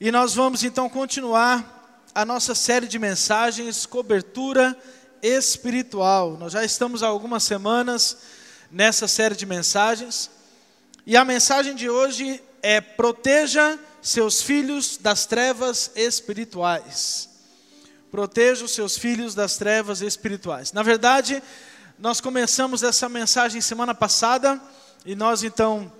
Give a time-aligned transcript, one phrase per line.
[0.00, 4.76] E nós vamos então continuar a nossa série de mensagens, cobertura
[5.22, 6.36] espiritual.
[6.36, 8.18] Nós já estamos há algumas semanas
[8.72, 10.28] nessa série de mensagens.
[11.06, 17.28] E a mensagem de hoje é: proteja seus filhos das trevas espirituais.
[18.10, 20.72] Proteja os seus filhos das trevas espirituais.
[20.72, 21.40] Na verdade,
[22.00, 24.60] nós começamos essa mensagem semana passada
[25.06, 25.90] e nós então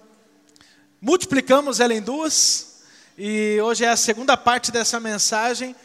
[1.00, 2.73] multiplicamos ela em duas
[3.16, 5.76] e hoje é a segunda parte dessa mensagem.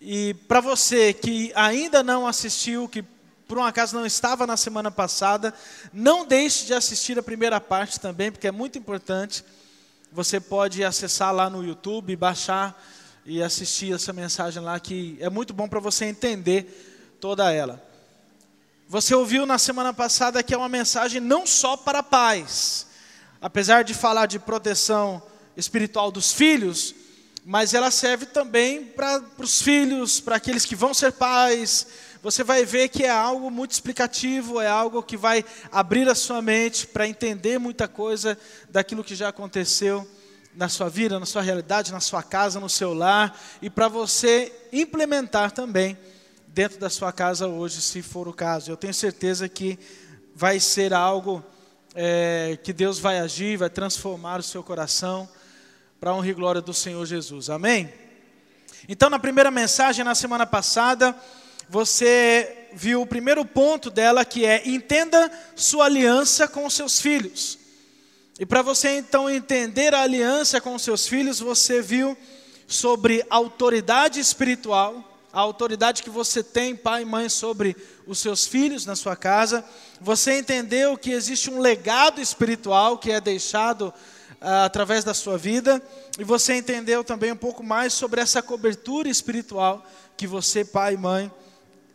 [0.00, 3.02] E para você que ainda não assistiu, que
[3.46, 5.54] por um acaso não estava na semana passada,
[5.92, 9.42] não deixe de assistir a primeira parte também, porque é muito importante.
[10.12, 12.78] Você pode acessar lá no YouTube, baixar
[13.24, 17.82] e assistir essa mensagem lá, que é muito bom para você entender toda ela.
[18.86, 22.86] Você ouviu na semana passada que é uma mensagem não só para pais,
[23.40, 25.22] apesar de falar de proteção
[25.58, 26.94] espiritual dos filhos,
[27.44, 31.86] mas ela serve também para os filhos, para aqueles que vão ser pais.
[32.22, 36.40] Você vai ver que é algo muito explicativo, é algo que vai abrir a sua
[36.40, 38.38] mente para entender muita coisa
[38.70, 40.08] daquilo que já aconteceu
[40.54, 44.52] na sua vida, na sua realidade, na sua casa, no seu lar, e para você
[44.72, 45.98] implementar também
[46.48, 48.70] dentro da sua casa hoje, se for o caso.
[48.70, 49.78] Eu tenho certeza que
[50.34, 51.44] vai ser algo
[51.94, 55.28] é, que Deus vai agir, vai transformar o seu coração
[56.00, 57.50] para a honra e glória do Senhor Jesus.
[57.50, 57.92] Amém?
[58.88, 61.14] Então, na primeira mensagem, na semana passada,
[61.68, 67.58] você viu o primeiro ponto dela, que é entenda sua aliança com os seus filhos.
[68.38, 72.16] E para você então entender a aliança com os seus filhos, você viu
[72.68, 77.76] sobre autoridade espiritual, a autoridade que você tem, pai e mãe, sobre
[78.06, 79.64] os seus filhos na sua casa.
[80.00, 83.92] Você entendeu que existe um legado espiritual que é deixado
[84.40, 85.82] através da sua vida,
[86.18, 89.84] e você entendeu também um pouco mais sobre essa cobertura espiritual
[90.16, 91.32] que você, pai e mãe,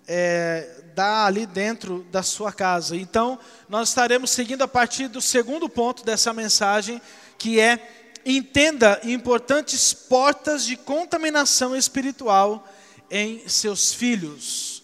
[0.07, 2.95] é, dá ali dentro da sua casa.
[2.95, 3.39] Então,
[3.69, 7.01] nós estaremos seguindo a partir do segundo ponto dessa mensagem,
[7.37, 12.67] que é entenda importantes portas de contaminação espiritual
[13.09, 14.83] em seus filhos.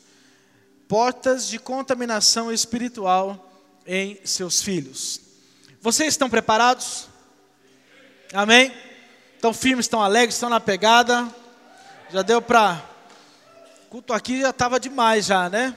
[0.87, 3.51] Portas de contaminação espiritual
[3.85, 5.21] em seus filhos.
[5.81, 7.08] Vocês estão preparados?
[8.31, 8.71] Amém?
[9.33, 11.27] Estão firmes, estão alegres, estão na pegada.
[12.11, 12.79] Já deu para.
[13.89, 15.75] Culto aqui já estava demais já, né?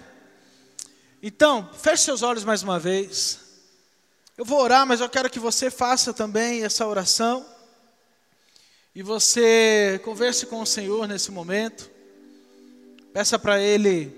[1.23, 3.41] Então, feche seus olhos mais uma vez.
[4.37, 7.47] Eu vou orar, mas eu quero que você faça também essa oração.
[8.95, 11.91] E você converse com o Senhor nesse momento.
[13.15, 14.13] Peça para Ele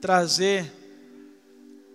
[0.00, 0.72] trazer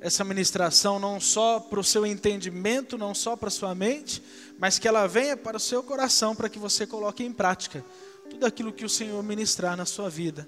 [0.01, 4.21] essa ministração não só para o seu entendimento, não só para a sua mente,
[4.59, 7.83] mas que ela venha para o seu coração para que você coloque em prática
[8.29, 10.47] tudo aquilo que o Senhor ministrar na sua vida.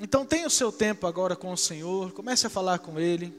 [0.00, 3.34] Então tenha o seu tempo agora com o Senhor, comece a falar com Ele.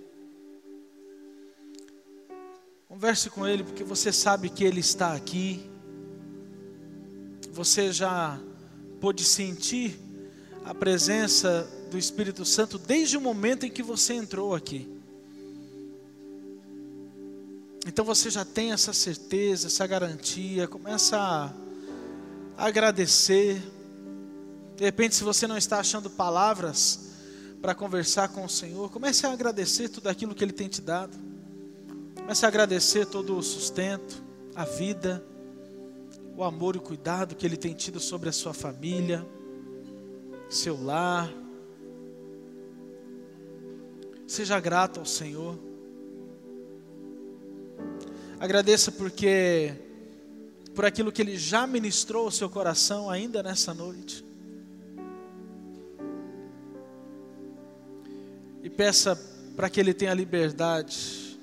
[2.89, 5.69] Converse com Ele, porque você sabe que Ele está aqui.
[7.53, 8.37] Você já
[8.99, 9.97] pôde sentir
[10.65, 14.98] a presença do Espírito Santo desde o momento em que você entrou aqui.
[17.89, 21.51] Então você já tem essa certeza, essa garantia, começa a
[22.55, 23.59] agradecer.
[24.75, 27.15] De repente, se você não está achando palavras
[27.59, 31.17] para conversar com o Senhor, comece a agradecer tudo aquilo que Ele tem te dado.
[32.15, 34.21] Comece a agradecer todo o sustento,
[34.53, 35.25] a vida,
[36.37, 39.25] o amor e o cuidado que Ele tem tido sobre a sua família,
[40.47, 41.27] seu lar.
[44.27, 45.68] Seja grato ao Senhor.
[48.39, 49.73] Agradeça porque
[50.73, 54.23] por aquilo que ele já ministrou ao seu coração ainda nessa noite.
[58.63, 59.13] E peça
[59.57, 61.37] para que ele tenha liberdade.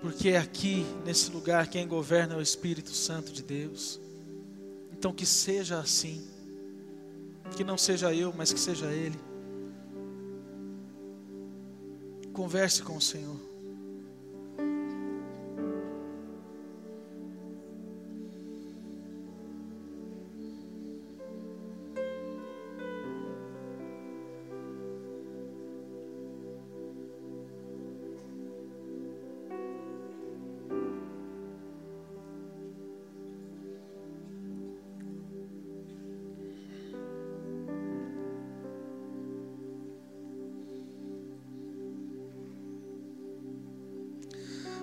[0.00, 4.00] Porque é aqui, nesse lugar, quem governa é o Espírito Santo de Deus.
[4.92, 6.26] Então que seja assim.
[7.56, 9.18] Que não seja eu, mas que seja Ele.
[12.32, 13.49] Converse com o Senhor.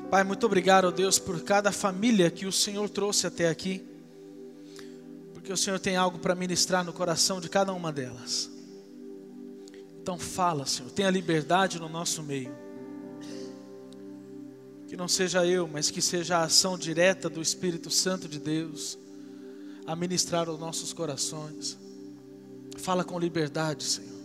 [0.10, 3.86] Pai, muito obrigado, Deus, por cada família que o Senhor trouxe até aqui.
[5.34, 8.50] porque o Senhor tem algo para ministrar no coração de cada uma delas.
[10.02, 12.54] Então fala, Senhor, tenha liberdade no nosso meio.
[14.90, 18.98] Que não seja eu, mas que seja a ação direta do Espírito Santo de Deus
[19.86, 21.78] a ministrar os nossos corações.
[22.78, 24.22] Fala com liberdade, Senhor.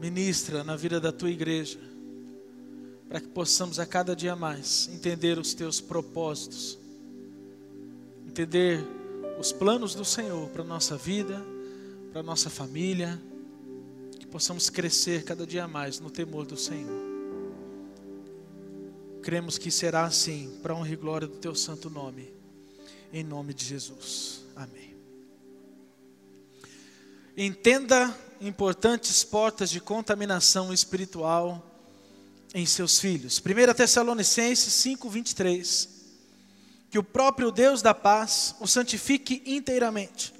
[0.00, 1.78] Ministra na vida da tua igreja,
[3.08, 6.78] para que possamos a cada dia mais entender os teus propósitos,
[8.26, 8.84] entender
[9.38, 11.44] os planos do Senhor para a nossa vida,
[12.10, 13.20] para a nossa família,
[14.18, 17.04] que possamos crescer cada dia mais no temor do Senhor.
[19.22, 22.32] Cremos que será assim, para a honra e glória do teu santo nome,
[23.12, 24.44] em nome de Jesus.
[24.54, 24.96] Amém.
[27.36, 31.75] Entenda importantes portas de contaminação espiritual
[32.54, 33.40] em seus filhos.
[33.40, 35.88] 1 Tessalonicenses 5, 23.
[36.90, 40.32] Que o próprio Deus da paz o santifique inteiramente.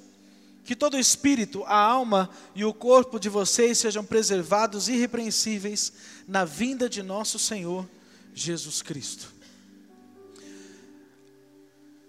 [0.63, 5.93] Que todo o espírito, a alma e o corpo de vocês sejam preservados irrepreensíveis
[6.27, 7.87] na vinda de nosso Senhor
[8.33, 9.33] Jesus Cristo.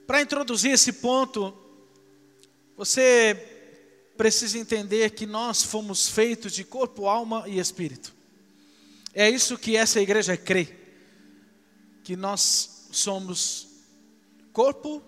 [0.07, 1.55] Para introduzir esse ponto,
[2.77, 3.35] você
[4.17, 8.18] precisa entender que nós fomos feitos de corpo, alma e espírito.
[9.19, 10.69] É isso que essa igreja crê.
[12.05, 13.67] Que nós somos
[14.53, 15.03] corpo,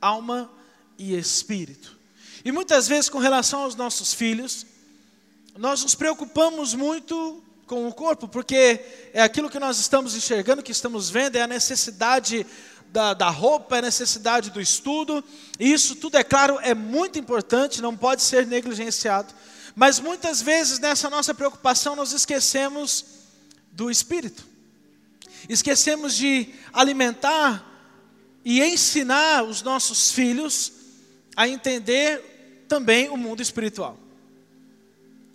[0.00, 0.50] alma
[0.96, 1.98] e espírito.
[2.42, 4.64] E muitas vezes, com relação aos nossos filhos,
[5.58, 8.80] nós nos preocupamos muito com o corpo, porque
[9.12, 12.46] é aquilo que nós estamos enxergando, que estamos vendo, é a necessidade
[12.86, 15.22] da, da roupa, a necessidade do estudo,
[15.58, 19.34] e isso tudo, é claro, é muito importante, não pode ser negligenciado.
[19.80, 23.02] Mas muitas vezes nessa nossa preocupação nós esquecemos
[23.72, 24.46] do espírito,
[25.48, 27.64] esquecemos de alimentar
[28.44, 30.70] e ensinar os nossos filhos
[31.34, 33.98] a entender também o mundo espiritual.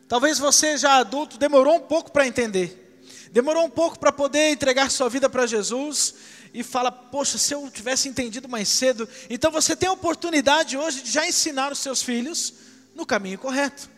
[0.07, 3.01] Talvez você já adulto demorou um pouco para entender,
[3.31, 6.13] demorou um pouco para poder entregar sua vida para Jesus,
[6.53, 9.09] e fala: Poxa, se eu tivesse entendido mais cedo.
[9.27, 12.53] Então você tem a oportunidade hoje de já ensinar os seus filhos
[12.93, 13.94] no caminho correto.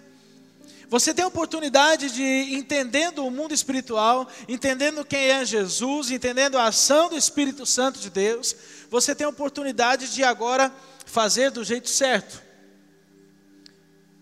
[0.89, 6.67] Você tem a oportunidade de, entendendo o mundo espiritual, entendendo quem é Jesus, entendendo a
[6.67, 8.55] ação do Espírito Santo de Deus,
[8.89, 10.73] você tem a oportunidade de agora
[11.05, 12.41] fazer do jeito certo.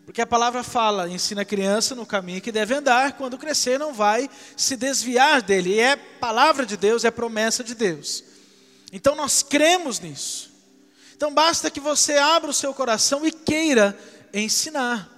[0.06, 3.94] Porque a palavra fala, ensina a criança no caminho que deve andar, quando crescer não
[3.94, 5.76] vai se desviar dele.
[5.76, 8.24] E é palavra de Deus, é promessa de Deus.
[8.92, 10.52] Então nós cremos nisso.
[11.16, 13.98] Então basta que você abra o seu coração e queira
[14.34, 15.15] ensinar.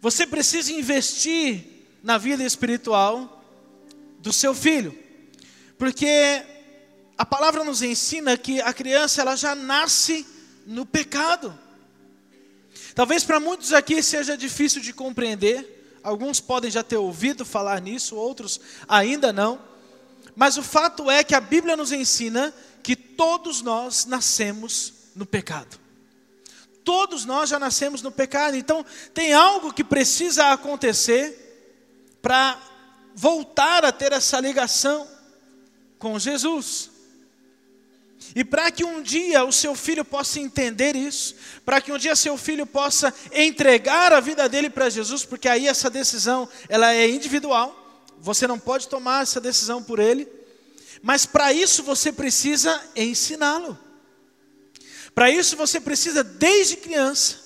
[0.00, 1.64] Você precisa investir
[2.02, 3.44] na vida espiritual
[4.18, 4.96] do seu filho.
[5.78, 6.42] Porque
[7.16, 10.26] a palavra nos ensina que a criança ela já nasce
[10.66, 11.58] no pecado.
[12.94, 18.16] Talvez para muitos aqui seja difícil de compreender, alguns podem já ter ouvido falar nisso,
[18.16, 19.60] outros ainda não,
[20.34, 25.79] mas o fato é que a Bíblia nos ensina que todos nós nascemos no pecado.
[26.90, 28.84] Todos nós já nascemos no pecado, então
[29.14, 32.60] tem algo que precisa acontecer para
[33.14, 35.06] voltar a ter essa ligação
[36.00, 36.90] com Jesus.
[38.34, 42.16] E para que um dia o seu filho possa entender isso, para que um dia
[42.16, 47.08] seu filho possa entregar a vida dele para Jesus, porque aí essa decisão ela é
[47.08, 50.26] individual, você não pode tomar essa decisão por ele,
[51.00, 53.78] mas para isso você precisa ensiná-lo.
[55.14, 57.36] Para isso você precisa desde criança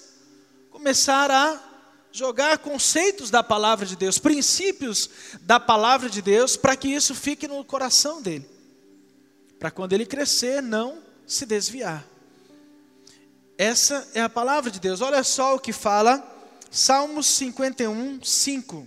[0.70, 1.60] começar a
[2.12, 7.48] jogar conceitos da palavra de Deus, princípios da palavra de Deus, para que isso fique
[7.48, 8.54] no coração dele
[9.64, 12.06] para quando ele crescer não se desviar.
[13.56, 15.00] Essa é a palavra de Deus.
[15.00, 16.22] Olha só o que fala
[16.70, 18.86] Salmos 51, 5.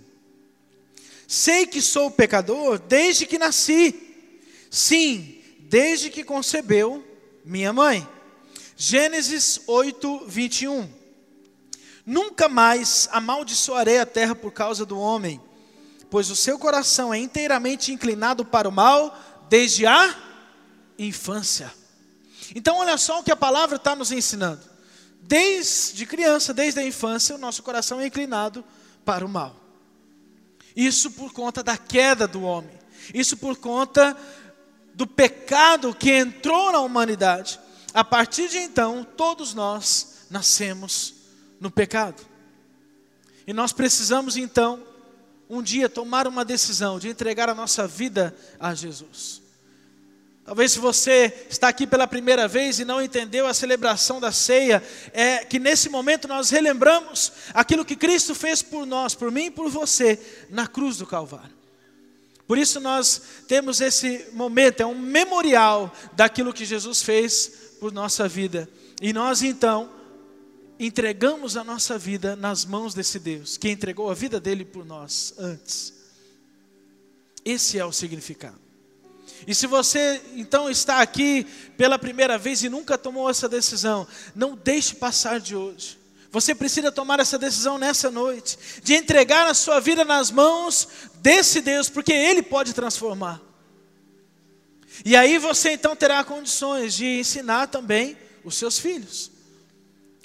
[1.26, 3.92] Sei que sou pecador desde que nasci,
[4.70, 7.04] sim, desde que concebeu
[7.44, 8.08] minha mãe.
[8.80, 10.88] Gênesis 8, 21.
[12.06, 15.40] Nunca mais amaldiçoarei a terra por causa do homem,
[16.08, 19.18] pois o seu coração é inteiramente inclinado para o mal
[19.48, 20.14] desde a
[20.96, 21.74] infância.
[22.54, 24.62] Então, olha só o que a palavra está nos ensinando.
[25.22, 28.64] Desde criança, desde a infância, o nosso coração é inclinado
[29.04, 29.56] para o mal.
[30.76, 32.78] Isso por conta da queda do homem.
[33.12, 34.16] Isso por conta
[34.94, 37.58] do pecado que entrou na humanidade.
[37.98, 41.14] A partir de então, todos nós nascemos
[41.60, 42.24] no pecado.
[43.44, 44.86] E nós precisamos então,
[45.50, 49.42] um dia, tomar uma decisão de entregar a nossa vida a Jesus.
[50.44, 54.80] Talvez se você está aqui pela primeira vez e não entendeu a celebração da ceia,
[55.12, 59.50] é que nesse momento nós relembramos aquilo que Cristo fez por nós, por mim e
[59.50, 61.58] por você, na cruz do Calvário.
[62.46, 68.28] Por isso nós temos esse momento, é um memorial daquilo que Jesus fez por nossa
[68.28, 68.68] vida.
[69.00, 69.90] E nós então
[70.78, 75.34] entregamos a nossa vida nas mãos desse Deus, que entregou a vida dele por nós
[75.38, 75.92] antes.
[77.44, 78.58] Esse é o significado.
[79.46, 81.44] E se você então está aqui
[81.76, 85.98] pela primeira vez e nunca tomou essa decisão, não deixe passar de hoje.
[86.30, 91.60] Você precisa tomar essa decisão nessa noite, de entregar a sua vida nas mãos desse
[91.60, 93.40] Deus, porque Ele pode transformar.
[95.04, 99.30] E aí você então terá condições de ensinar também os seus filhos,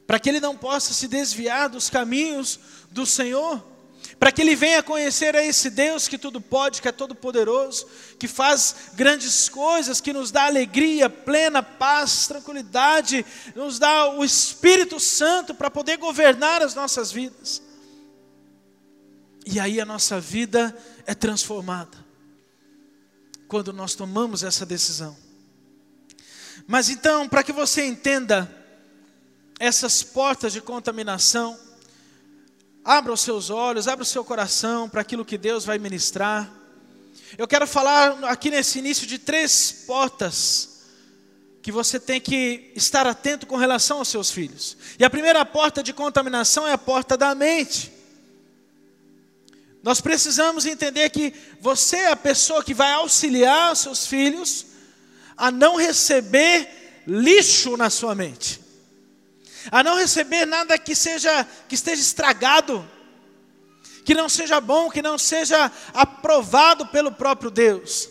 [0.07, 2.59] para que ele não possa se desviar dos caminhos
[2.91, 3.73] do Senhor
[4.19, 7.85] para que ele venha conhecer a esse Deus que tudo pode, que é todo poderoso,
[8.17, 13.25] que faz grandes coisas, que nos dá alegria, plena paz, tranquilidade,
[13.55, 17.61] nos dá o Espírito Santo para poder governar as nossas vidas.
[19.45, 20.73] E aí a nossa vida
[21.05, 22.02] é transformada
[23.53, 25.15] quando nós tomamos essa decisão.
[26.65, 28.49] Mas então, para que você entenda
[29.59, 31.55] essas portas de contaminação,
[32.85, 36.51] Abra os seus olhos, abra o seu coração para aquilo que Deus vai ministrar.
[37.37, 40.81] Eu quero falar aqui nesse início de três portas
[41.61, 44.75] que você tem que estar atento com relação aos seus filhos.
[44.99, 47.89] E a primeira porta de contaminação é a porta da mente.
[49.83, 54.65] Nós precisamos entender que você é a pessoa que vai auxiliar os seus filhos
[55.37, 58.63] a não receber lixo na sua mente
[59.71, 62.87] a não receber nada que seja que esteja estragado,
[64.05, 68.09] que não seja bom, que não seja aprovado pelo próprio Deus.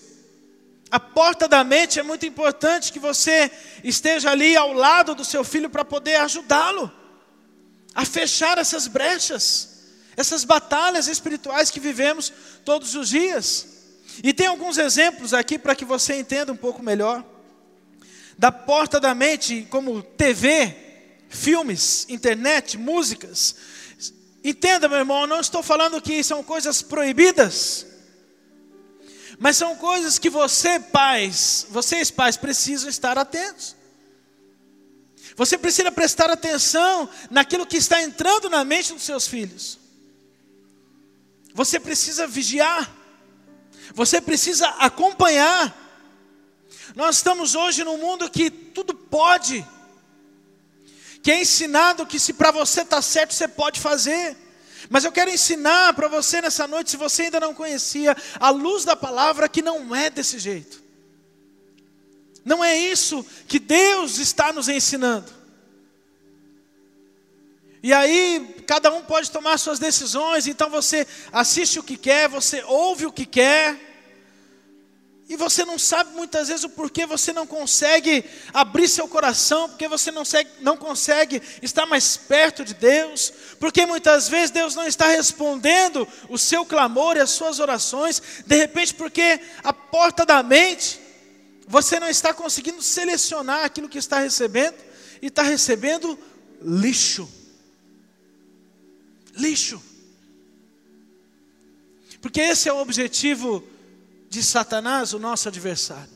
[0.91, 3.51] A porta da mente é muito importante que você
[3.83, 6.91] esteja ali ao lado do seu filho para poder ajudá-lo
[7.95, 9.72] a fechar essas brechas,
[10.17, 12.33] essas batalhas espirituais que vivemos
[12.65, 13.67] todos os dias.
[14.23, 17.25] E tem alguns exemplos aqui para que você entenda um pouco melhor.
[18.37, 20.77] Da porta da mente, como TV,
[21.29, 23.55] filmes, internet, músicas.
[24.45, 27.87] Entenda, meu irmão, não estou falando que são coisas proibidas,
[29.39, 33.77] mas são coisas que você, pais, vocês, pais, precisam estar atentos.
[35.37, 39.82] Você precisa prestar atenção naquilo que está entrando na mente dos seus filhos.
[41.55, 42.91] Você precisa vigiar.
[43.95, 45.79] Você precisa acompanhar.
[46.95, 49.67] Nós estamos hoje num mundo que tudo pode
[51.23, 54.37] que é ensinado que se para você está certo, você pode fazer.
[54.91, 58.85] Mas eu quero ensinar para você nessa noite, se você ainda não conhecia, a luz
[58.85, 60.83] da palavra, que não é desse jeito.
[62.45, 65.31] Não é isso que Deus está nos ensinando.
[67.81, 72.63] E aí, cada um pode tomar suas decisões, então você assiste o que quer, você
[72.63, 73.79] ouve o que quer.
[75.29, 79.87] E você não sabe muitas vezes o porquê você não consegue abrir seu coração, porque
[79.89, 84.87] você não consegue, não consegue estar mais perto de Deus, porque muitas vezes Deus não
[84.87, 90.43] está respondendo o seu clamor e as suas orações, de repente porque a porta da
[90.43, 90.99] mente,
[91.69, 94.77] você não está conseguindo selecionar aquilo que está recebendo,
[95.21, 96.19] e está recebendo
[96.63, 97.42] lixo.
[99.35, 99.83] Lixo.
[102.21, 103.65] Porque esse é o objetivo
[104.29, 106.13] de Satanás, o nosso adversário.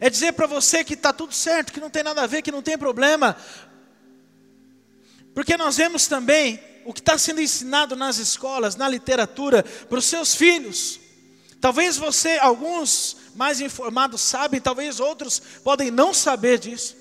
[0.00, 2.50] É dizer para você que está tudo certo, que não tem nada a ver, que
[2.50, 3.36] não tem problema.
[5.34, 10.04] Porque nós vemos também o que está sendo ensinado nas escolas, na literatura, para os
[10.04, 10.98] seus filhos.
[11.60, 16.96] Talvez você, alguns mais informados sabem, talvez outros podem não saber disso.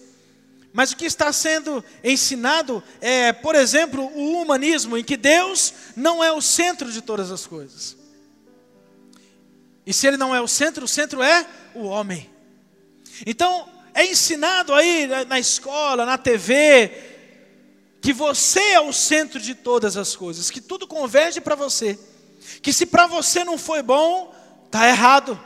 [0.75, 6.21] Mas o que está sendo ensinado é, por exemplo, o humanismo, em que Deus não
[6.21, 7.95] é o centro de todas as coisas.
[9.85, 12.29] E se ele não é o centro, o centro é o homem.
[13.25, 16.91] Então, é ensinado aí na escola, na TV,
[18.01, 21.97] que você é o centro de todas as coisas, que tudo converge para você.
[22.61, 25.41] Que se para você não foi bom, está errado.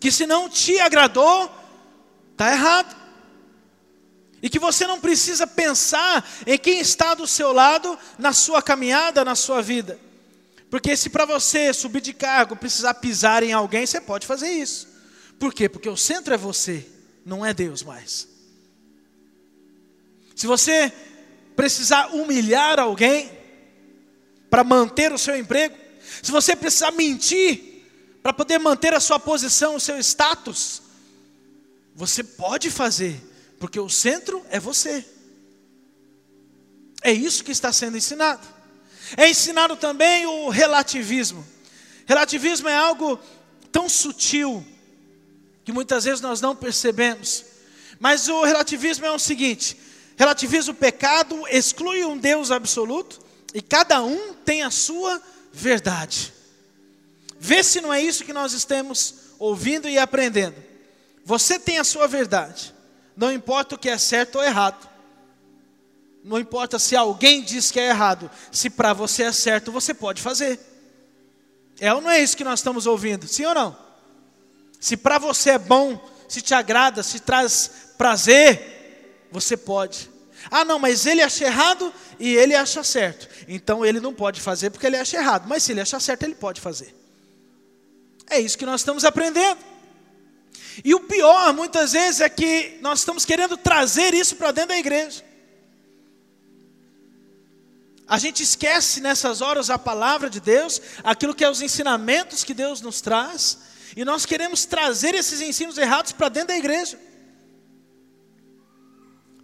[0.00, 1.54] Que se não te agradou,
[2.32, 2.97] está errado.
[4.42, 9.24] E que você não precisa pensar em quem está do seu lado na sua caminhada,
[9.24, 9.98] na sua vida.
[10.70, 14.86] Porque se para você subir de cargo precisar pisar em alguém, você pode fazer isso.
[15.38, 15.68] Por quê?
[15.68, 16.86] Porque o centro é você,
[17.24, 18.28] não é Deus mais.
[20.36, 20.92] Se você
[21.56, 23.30] precisar humilhar alguém
[24.48, 25.76] para manter o seu emprego,
[26.22, 27.84] se você precisar mentir
[28.22, 30.82] para poder manter a sua posição, o seu status,
[31.94, 33.20] Você pode fazer,
[33.58, 35.04] porque o centro é você.
[37.02, 38.46] É isso que está sendo ensinado.
[39.16, 41.46] É ensinado também o relativismo.
[42.06, 43.18] Relativismo é algo
[43.70, 44.64] tão sutil
[45.64, 47.44] que muitas vezes nós não percebemos.
[48.00, 49.76] Mas o relativismo é o seguinte:
[50.16, 53.20] relativiza o pecado, exclui um Deus absoluto
[53.54, 55.20] e cada um tem a sua
[55.52, 56.32] verdade.
[57.38, 60.56] Vê se não é isso que nós estamos ouvindo e aprendendo.
[61.24, 62.74] Você tem a sua verdade.
[63.18, 64.88] Não importa o que é certo ou errado.
[66.22, 68.30] Não importa se alguém diz que é errado.
[68.52, 70.60] Se para você é certo, você pode fazer.
[71.80, 73.26] É ou não é isso que nós estamos ouvindo?
[73.26, 73.76] Sim ou não?
[74.78, 80.08] Se para você é bom, se te agrada, se traz prazer, você pode.
[80.48, 83.28] Ah, não, mas ele acha errado e ele acha certo.
[83.48, 85.48] Então ele não pode fazer porque ele acha errado.
[85.48, 86.94] Mas se ele acha certo, ele pode fazer.
[88.30, 89.58] É isso que nós estamos aprendendo.
[90.84, 94.78] E o pior, muitas vezes, é que nós estamos querendo trazer isso para dentro da
[94.78, 95.24] igreja.
[98.06, 102.54] A gente esquece nessas horas a palavra de Deus, aquilo que é os ensinamentos que
[102.54, 103.58] Deus nos traz,
[103.94, 106.98] e nós queremos trazer esses ensinos errados para dentro da igreja.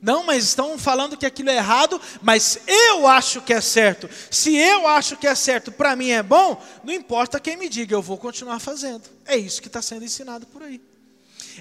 [0.00, 4.08] Não, mas estão falando que aquilo é errado, mas eu acho que é certo.
[4.30, 7.94] Se eu acho que é certo, para mim é bom, não importa quem me diga,
[7.94, 9.02] eu vou continuar fazendo.
[9.24, 10.80] É isso que está sendo ensinado por aí.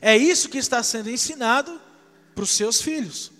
[0.02, 1.80] É isso que está sendo ensinado
[2.34, 3.32] para os seus filhos.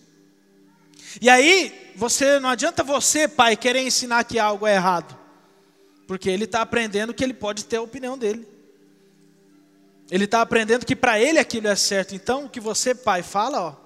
[1.22, 5.18] E aí, você não adianta você, pai, querer ensinar que algo é errado,
[6.08, 8.48] porque ele está aprendendo que ele pode ter a opinião dele.
[10.10, 12.14] Ele está aprendendo que para ele aquilo é certo.
[12.14, 13.84] Então, o que você, pai, fala, ó,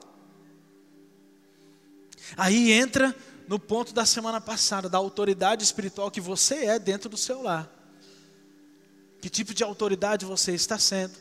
[2.35, 3.15] Aí entra
[3.47, 7.71] no ponto da semana passada, da autoridade espiritual que você é dentro do seu lar.
[9.21, 11.13] Que tipo de autoridade você está sendo?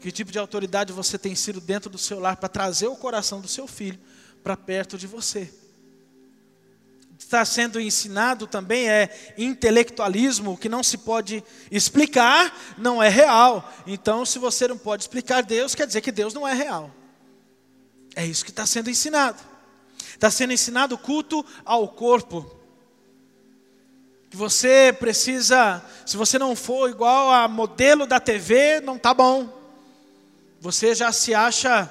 [0.00, 3.40] Que tipo de autoridade você tem sido dentro do seu lar para trazer o coração
[3.40, 3.98] do seu filho
[4.42, 5.52] para perto de você?
[7.18, 13.72] Está sendo ensinado também é intelectualismo, que não se pode explicar, não é real.
[13.86, 16.90] Então, se você não pode explicar Deus, quer dizer que Deus não é real.
[18.14, 19.42] É isso que está sendo ensinado.
[20.10, 22.50] Está sendo ensinado o culto ao corpo.
[24.30, 29.55] Que você precisa, se você não for igual a modelo da TV, não tá bom.
[30.60, 31.90] Você já se acha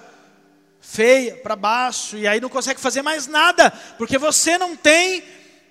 [0.81, 5.23] feia para baixo e aí não consegue fazer mais nada, porque você não tem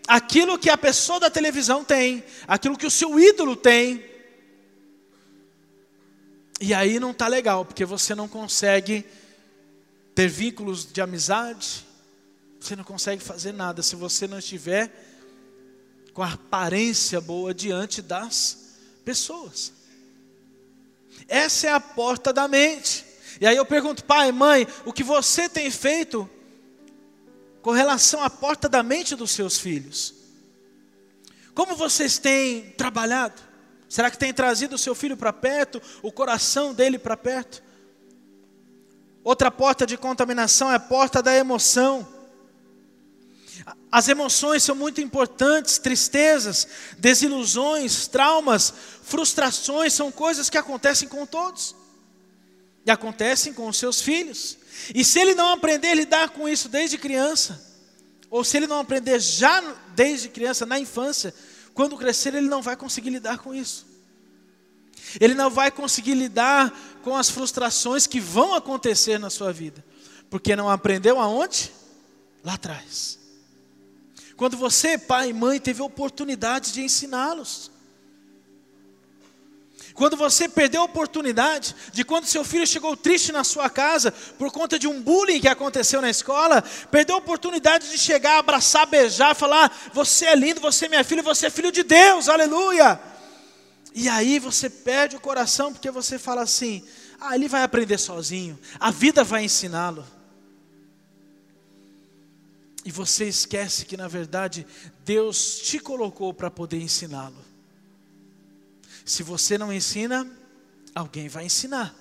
[0.06, 4.04] aquilo que a pessoa da televisão tem, aquilo que o seu ídolo tem.
[6.60, 9.04] E aí não tá legal, porque você não consegue
[10.14, 11.84] ter vínculos de amizade,
[12.60, 14.90] você não consegue fazer nada se você não estiver
[16.12, 19.72] com a aparência boa diante das pessoas.
[21.28, 23.04] Essa é a porta da mente.
[23.40, 26.28] E aí eu pergunto, pai, mãe, o que você tem feito
[27.62, 30.14] com relação à porta da mente dos seus filhos?
[31.54, 33.40] Como vocês têm trabalhado?
[33.88, 37.62] Será que tem trazido o seu filho para perto, o coração dele para perto?
[39.22, 42.06] Outra porta de contaminação é a porta da emoção.
[43.90, 46.66] As emoções são muito importantes, tristezas,
[46.98, 48.72] desilusões, traumas,
[49.02, 51.74] frustrações são coisas que acontecem com todos.
[52.84, 54.58] E acontecem com os seus filhos.
[54.94, 57.64] E se ele não aprender a lidar com isso desde criança,
[58.28, 59.62] ou se ele não aprender já
[59.94, 61.32] desde criança, na infância,
[61.72, 63.86] quando crescer ele não vai conseguir lidar com isso.
[65.20, 66.72] Ele não vai conseguir lidar
[67.02, 69.84] com as frustrações que vão acontecer na sua vida,
[70.28, 71.72] porque não aprendeu aonde?
[72.42, 73.23] Lá atrás.
[74.36, 77.70] Quando você, pai e mãe, teve oportunidade de ensiná-los.
[79.94, 84.50] Quando você perdeu a oportunidade de quando seu filho chegou triste na sua casa por
[84.50, 89.36] conta de um bullying que aconteceu na escola, perdeu a oportunidade de chegar, abraçar, beijar,
[89.36, 92.28] falar: "Você é lindo, você é minha filha, você é filho de Deus".
[92.28, 93.00] Aleluia!
[93.94, 96.82] E aí você perde o coração porque você fala assim:
[97.20, 98.58] "Ah, ele vai aprender sozinho.
[98.80, 100.04] A vida vai ensiná-lo".
[102.84, 104.66] E você esquece que, na verdade,
[105.04, 107.42] Deus te colocou para poder ensiná-lo.
[109.04, 110.30] Se você não ensina,
[110.94, 111.94] alguém vai ensinar.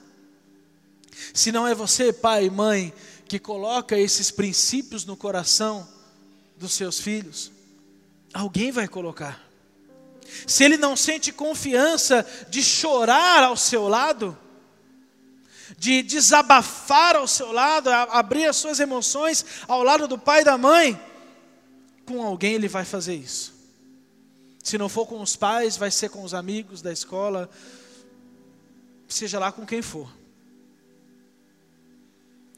[1.33, 2.93] Se não é você, pai e mãe,
[3.27, 5.87] que coloca esses princípios no coração
[6.57, 7.51] dos seus filhos,
[8.33, 9.41] alguém vai colocar.
[10.47, 14.37] Se ele não sente confiança de chorar ao seu lado,
[15.77, 20.57] de desabafar ao seu lado, abrir as suas emoções ao lado do pai e da
[20.57, 20.99] mãe,
[22.05, 23.53] com alguém ele vai fazer isso.
[24.63, 27.49] Se não for com os pais, vai ser com os amigos da escola,
[29.07, 30.09] seja lá com quem for.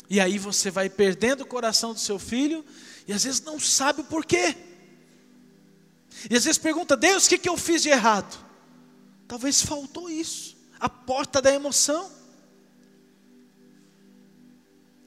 [0.10, 2.64] E aí você vai perdendo o coração do seu filho
[3.08, 4.56] e às vezes não sabe o porquê.
[6.30, 8.44] E às vezes pergunta, Deus, o que, que eu fiz de errado?
[9.28, 12.12] Talvez faltou isso, a porta da emoção.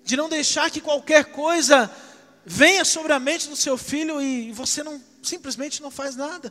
[0.09, 1.95] De não deixar que qualquer coisa
[2.43, 6.51] venha sobre a mente do seu filho e você não simplesmente não faz nada.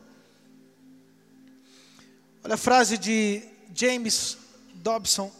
[2.43, 3.41] Olha a frase de
[3.73, 4.37] James
[4.75, 5.33] Dobson.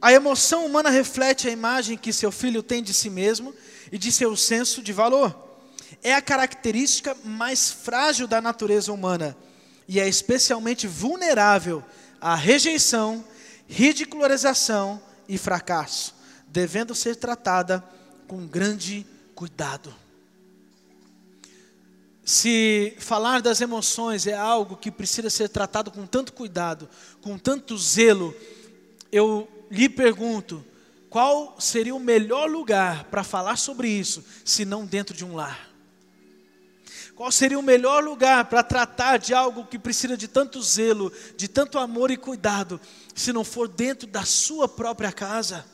[0.00, 3.54] A emoção humana reflete a imagem que seu filho tem de si mesmo
[3.92, 5.60] e de seu senso de valor.
[6.02, 9.36] É a característica mais frágil da natureza humana
[9.86, 11.84] e é especialmente vulnerável
[12.22, 13.22] à rejeição,
[13.68, 16.14] ridicularização e fracasso,
[16.54, 17.84] devendo ser tratada
[18.28, 19.92] com grande cuidado.
[22.24, 26.88] Se falar das emoções é algo que precisa ser tratado com tanto cuidado,
[27.20, 28.32] com tanto zelo,
[29.10, 30.64] eu lhe pergunto:
[31.10, 35.70] qual seria o melhor lugar para falar sobre isso, se não dentro de um lar?
[37.16, 41.48] Qual seria o melhor lugar para tratar de algo que precisa de tanto zelo, de
[41.48, 42.80] tanto amor e cuidado,
[43.12, 45.73] se não for dentro da sua própria casa?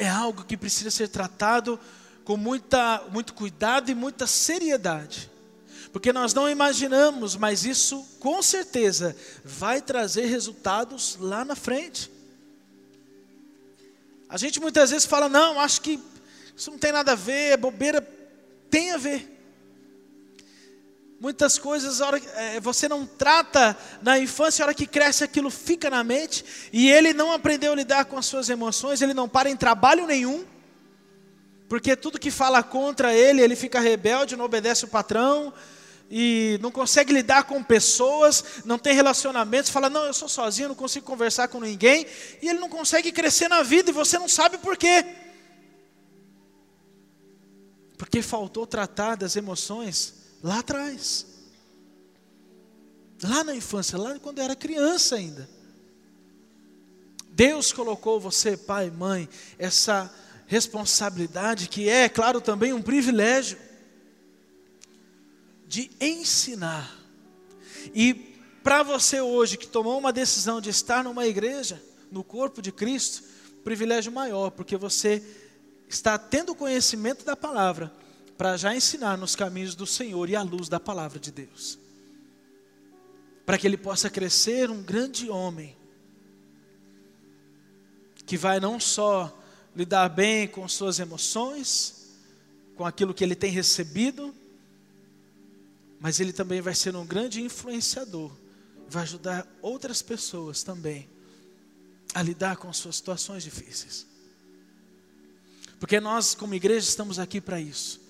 [0.00, 1.78] É algo que precisa ser tratado
[2.24, 5.30] com muita, muito cuidado e muita seriedade.
[5.92, 12.10] Porque nós não imaginamos, mas isso com certeza vai trazer resultados lá na frente.
[14.26, 16.00] A gente muitas vezes fala, não, acho que
[16.56, 18.00] isso não tem nada a ver, é bobeira.
[18.70, 19.29] Tem a ver.
[21.20, 25.90] Muitas coisas, hora, é, você não trata na infância, a hora que cresce aquilo fica
[25.90, 29.50] na mente, e ele não aprendeu a lidar com as suas emoções, ele não para
[29.50, 30.46] em trabalho nenhum,
[31.68, 35.52] porque tudo que fala contra ele, ele fica rebelde, não obedece o patrão,
[36.10, 40.74] e não consegue lidar com pessoas, não tem relacionamentos, fala, não, eu sou sozinho, não
[40.74, 42.06] consigo conversar com ninguém,
[42.40, 45.04] e ele não consegue crescer na vida, e você não sabe por quê.
[47.98, 51.26] Porque faltou tratar das emoções lá atrás.
[53.22, 55.48] Lá na infância, lá quando era criança ainda.
[57.30, 60.12] Deus colocou você, pai, mãe, essa
[60.46, 63.58] responsabilidade que é, claro, também um privilégio
[65.66, 66.98] de ensinar.
[67.94, 68.14] E
[68.62, 73.22] para você hoje que tomou uma decisão de estar numa igreja, no corpo de Cristo,
[73.62, 75.22] privilégio maior, porque você
[75.88, 77.92] está tendo conhecimento da palavra
[78.40, 81.78] para já ensinar nos caminhos do Senhor e à luz da palavra de Deus.
[83.44, 85.76] Para que ele possa crescer um grande homem
[88.24, 89.38] que vai não só
[89.76, 92.16] lidar bem com suas emoções,
[92.76, 94.34] com aquilo que ele tem recebido,
[96.00, 98.32] mas ele também vai ser um grande influenciador,
[98.88, 101.06] vai ajudar outras pessoas também
[102.14, 104.06] a lidar com suas situações difíceis.
[105.78, 108.00] Porque nós, como igreja, estamos aqui para isso,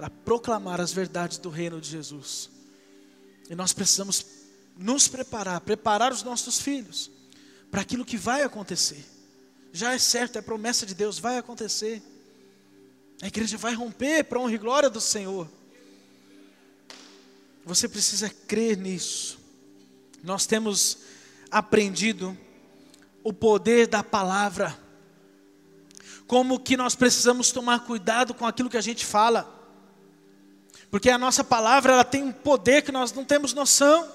[0.00, 2.48] para proclamar as verdades do reino de Jesus.
[3.50, 4.24] E nós precisamos
[4.74, 7.10] nos preparar, preparar os nossos filhos
[7.70, 9.04] para aquilo que vai acontecer.
[9.74, 12.02] Já é certo, é promessa de Deus, vai acontecer.
[13.20, 15.46] A igreja vai romper para honra e glória do Senhor.
[17.66, 19.38] Você precisa crer nisso.
[20.22, 20.96] Nós temos
[21.50, 22.34] aprendido
[23.22, 24.78] o poder da palavra.
[26.26, 29.59] Como que nós precisamos tomar cuidado com aquilo que a gente fala.
[30.90, 34.08] Porque a nossa palavra ela tem um poder que nós não temos noção.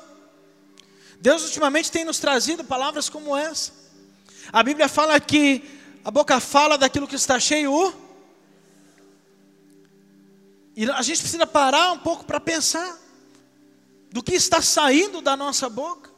[1.19, 3.71] Deus ultimamente tem nos trazido palavras como essa.
[4.51, 5.63] A Bíblia fala que
[6.03, 7.93] a boca fala daquilo que está cheio.
[10.75, 12.99] E a gente precisa parar um pouco para pensar
[14.11, 16.11] do que está saindo da nossa boca.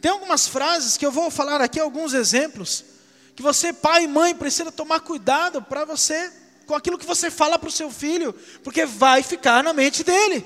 [0.00, 2.84] Tem algumas frases que eu vou falar aqui, alguns exemplos,
[3.34, 6.32] que você, pai e mãe, precisa tomar cuidado para você,
[6.66, 10.44] com aquilo que você fala para o seu filho, porque vai ficar na mente dele.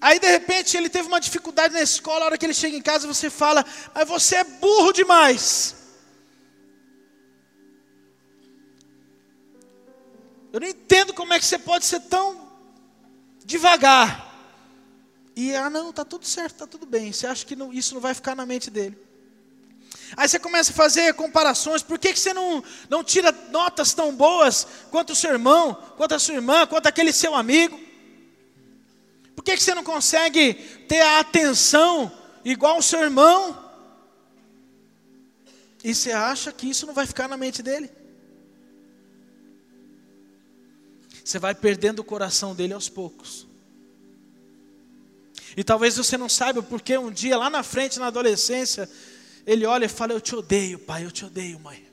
[0.00, 2.82] Aí de repente ele teve uma dificuldade na escola, a hora que ele chega em
[2.82, 5.76] casa você fala, mas você é burro demais.
[10.52, 12.48] Eu não entendo como é que você pode ser tão
[13.44, 14.32] devagar.
[15.34, 17.12] E, ah, não, está tudo certo, está tudo bem.
[17.12, 18.96] Você acha que não, isso não vai ficar na mente dele.
[20.16, 21.82] Aí você começa a fazer comparações.
[21.82, 26.14] Por que, que você não, não tira notas tão boas quanto o seu irmão, quanto
[26.14, 27.78] a sua irmã, quanto aquele seu amigo?
[29.34, 30.54] Por que, que você não consegue
[30.88, 32.12] ter a atenção
[32.44, 33.62] igual o seu irmão?
[35.82, 37.90] E você acha que isso não vai ficar na mente dele?
[41.24, 43.46] Você vai perdendo o coração dele aos poucos.
[45.56, 48.88] E talvez você não saiba porque um dia lá na frente, na adolescência,
[49.46, 51.86] ele olha e fala: Eu te odeio, pai, eu te odeio, mãe.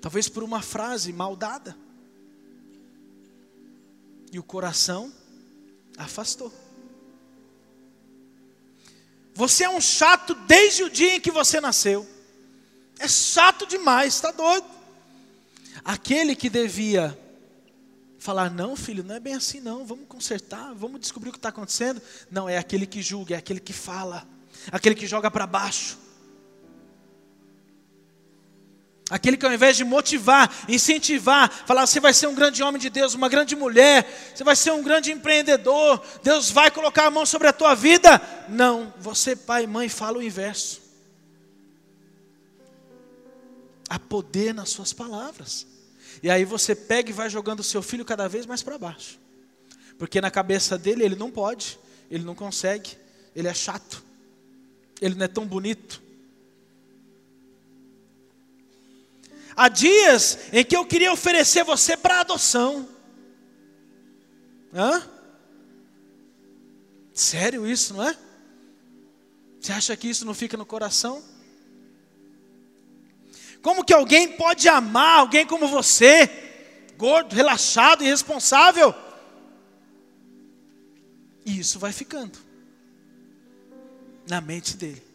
[0.00, 1.76] Talvez por uma frase mal dada.
[4.32, 5.12] E o coração
[5.96, 6.52] afastou.
[9.34, 12.06] Você é um chato desde o dia em que você nasceu.
[12.98, 14.66] É chato demais, está doido.
[15.84, 17.18] Aquele que devia
[18.18, 21.50] falar: não, filho, não é bem assim, não, vamos consertar, vamos descobrir o que está
[21.50, 22.00] acontecendo.
[22.30, 24.26] Não, é aquele que julga, é aquele que fala,
[24.70, 25.98] aquele que joga para baixo.
[29.08, 32.90] Aquele que ao invés de motivar, incentivar, falar, você vai ser um grande homem de
[32.90, 37.24] Deus, uma grande mulher, você vai ser um grande empreendedor, Deus vai colocar a mão
[37.24, 38.20] sobre a tua vida.
[38.48, 40.82] Não, você, pai e mãe, fala o inverso.
[43.88, 45.68] Há poder nas suas palavras.
[46.20, 49.20] E aí você pega e vai jogando o seu filho cada vez mais para baixo.
[49.96, 51.78] Porque na cabeça dele ele não pode,
[52.10, 52.98] ele não consegue,
[53.36, 54.02] ele é chato,
[55.00, 56.02] ele não é tão bonito,
[59.56, 62.86] Há dias em que eu queria oferecer você para adoção.
[64.72, 65.02] Hã?
[67.14, 68.14] Sério isso, não é?
[69.58, 71.24] Você acha que isso não fica no coração?
[73.62, 76.28] Como que alguém pode amar alguém como você,
[76.98, 78.94] gordo, relaxado, irresponsável?
[81.46, 82.45] E isso vai ficando
[84.26, 85.06] na mente dele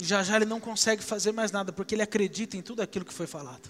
[0.00, 3.12] já já ele não consegue fazer mais nada, porque ele acredita em tudo aquilo que
[3.12, 3.68] foi falado.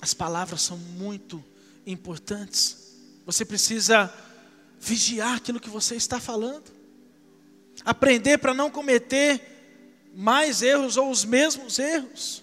[0.00, 1.44] As palavras são muito
[1.86, 2.96] importantes.
[3.24, 4.12] Você precisa
[4.80, 6.72] vigiar aquilo que você está falando.
[7.84, 12.42] Aprender para não cometer mais erros ou os mesmos erros.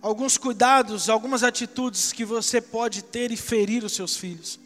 [0.00, 4.60] Alguns cuidados, algumas atitudes que você pode ter e ferir os seus filhos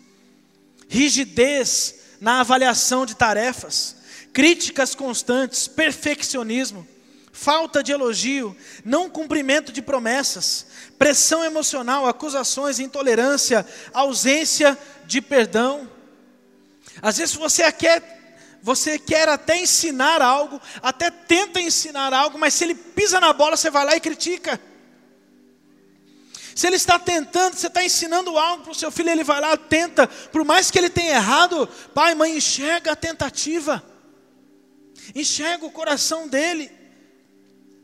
[0.92, 3.97] rigidez na avaliação de tarefas,
[4.31, 6.87] críticas constantes, perfeccionismo,
[7.33, 10.66] falta de elogio, não cumprimento de promessas,
[10.99, 15.90] pressão emocional, acusações, intolerância, ausência de perdão.
[17.01, 18.21] Às vezes você quer
[18.64, 23.57] você quer até ensinar algo, até tenta ensinar algo, mas se ele pisa na bola,
[23.57, 24.61] você vai lá e critica.
[26.55, 29.57] Se ele está tentando, você está ensinando algo para o seu filho, ele vai lá,
[29.57, 33.83] tenta, por mais que ele tenha errado, pai, mãe, enxerga a tentativa,
[35.15, 36.71] enxerga o coração dele,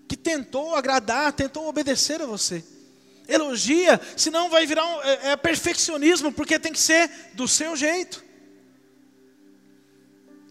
[0.09, 2.65] que tentou agradar, tentou obedecer a você.
[3.27, 8.25] Elogia, senão vai virar um, é, é perfeccionismo, porque tem que ser do seu jeito.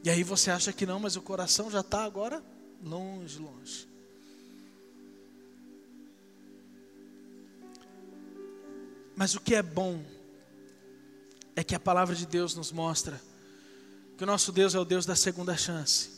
[0.03, 2.41] E aí você acha que não, mas o coração já está agora
[2.83, 3.86] longe, longe.
[9.17, 9.99] Mas o que é bom
[11.55, 13.19] é que a palavra de Deus nos mostra
[14.15, 16.09] que o nosso Deus é o Deus da segunda chance.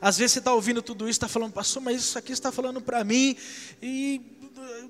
[0.00, 2.80] Às vezes você está ouvindo tudo isso, está falando, pastor, mas isso aqui está falando
[2.80, 3.36] para mim,
[3.80, 4.20] e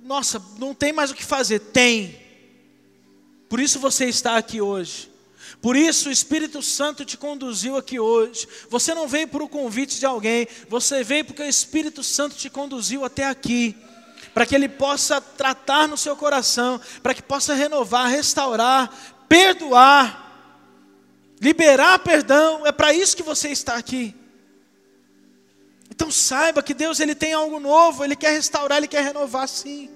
[0.02, 1.58] nossa, não tem mais o que fazer.
[1.60, 2.18] Tem.
[3.46, 5.10] Por isso você está aqui hoje.
[5.60, 8.48] Por isso o Espírito Santo te conduziu aqui hoje.
[8.70, 12.48] Você não veio por o convite de alguém, você veio porque o Espírito Santo te
[12.48, 13.76] conduziu até aqui
[14.32, 18.90] para que Ele possa tratar no seu coração, para que possa renovar, restaurar,
[19.28, 20.30] perdoar,
[21.40, 22.66] liberar perdão.
[22.66, 24.14] É para isso que você está aqui.
[25.90, 29.90] Então saiba que Deus ele tem algo novo, Ele quer restaurar, Ele quer renovar sim.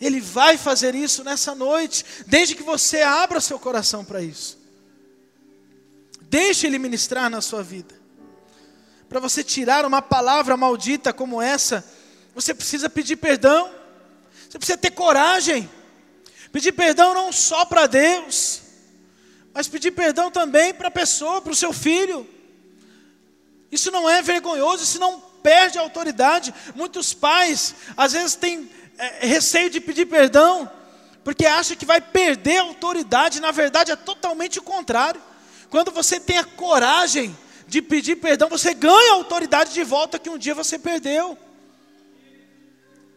[0.00, 4.58] Ele vai fazer isso nessa noite, desde que você abra seu coração para isso.
[6.22, 7.94] Deixe Ele ministrar na sua vida.
[9.08, 11.84] Para você tirar uma palavra maldita como essa,
[12.36, 13.72] você precisa pedir perdão.
[14.46, 15.68] Você precisa ter coragem.
[16.52, 18.60] Pedir perdão não só para Deus,
[19.54, 22.28] mas pedir perdão também para a pessoa, para o seu filho.
[23.72, 26.54] Isso não é vergonhoso, isso não perde a autoridade.
[26.74, 30.70] Muitos pais, às vezes, têm é, receio de pedir perdão,
[31.24, 33.40] porque acham que vai perder a autoridade.
[33.40, 35.22] Na verdade, é totalmente o contrário.
[35.70, 40.28] Quando você tem a coragem de pedir perdão, você ganha a autoridade de volta que
[40.28, 41.45] um dia você perdeu.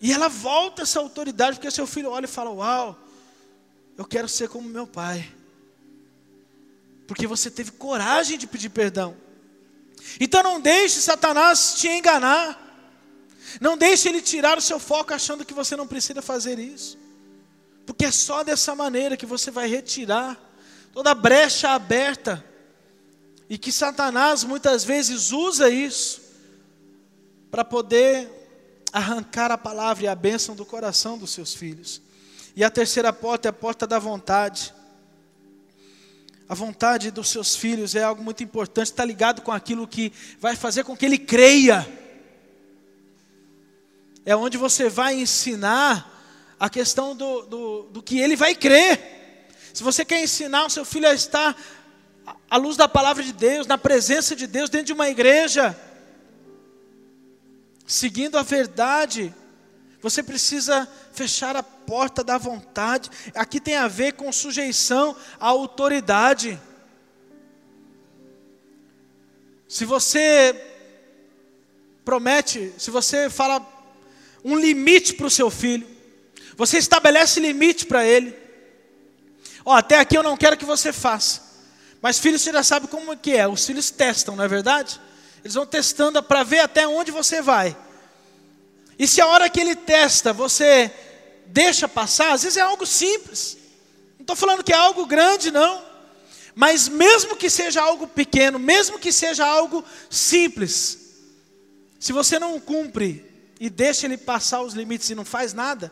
[0.02, 2.98] E ela volta essa autoridade, porque seu filho olha e fala: Uau,
[3.98, 5.30] eu quero ser como meu pai.
[7.06, 9.16] Porque você teve coragem de pedir perdão.
[10.20, 12.68] Então não deixe Satanás te enganar.
[13.60, 16.98] Não deixe ele tirar o seu foco achando que você não precisa fazer isso.
[17.86, 20.40] Porque é só dessa maneira que você vai retirar
[20.94, 22.46] toda brecha aberta.
[23.50, 26.22] E que Satanás muitas vezes usa isso
[27.50, 28.39] para poder
[28.92, 32.02] arrancar a palavra e a bênção do coração dos seus filhos.
[32.56, 34.74] E a terceira porta é a porta da vontade.
[36.48, 40.56] A vontade dos seus filhos é algo muito importante, está ligado com aquilo que vai
[40.56, 41.88] fazer com que ele creia.
[44.26, 46.18] É onde você vai ensinar
[46.60, 49.48] a questão do, do, do que ele vai crer.
[49.74, 51.56] Se você quer ensinar o seu filho a estar
[52.50, 55.80] à luz da palavra de Deus, na presença de Deus, dentro de uma igreja,
[57.90, 59.34] seguindo a verdade,
[60.00, 63.10] você precisa fechar a porta da vontade.
[63.34, 66.62] Aqui tem a ver com sujeição à autoridade.
[69.68, 70.56] Se você
[72.06, 73.66] promete, se você fala
[74.46, 75.88] um limite para o seu filho,
[76.56, 78.38] você estabelece limite para ele.
[79.66, 81.42] Ó, até aqui eu não quero que você faça.
[82.04, 83.48] Mas filhos você já sabe como que é.
[83.48, 85.02] Os filhos testam, não é verdade?
[85.44, 87.76] Eles vão testando para ver até onde você vai.
[88.98, 90.92] E se a hora que ele testa você
[91.46, 93.58] deixa passar, às vezes é algo simples.
[94.18, 95.82] Não estou falando que é algo grande, não.
[96.54, 100.98] Mas mesmo que seja algo pequeno, mesmo que seja algo simples,
[102.00, 103.26] se você não cumpre
[103.60, 105.92] e deixa ele passar os limites e não faz nada,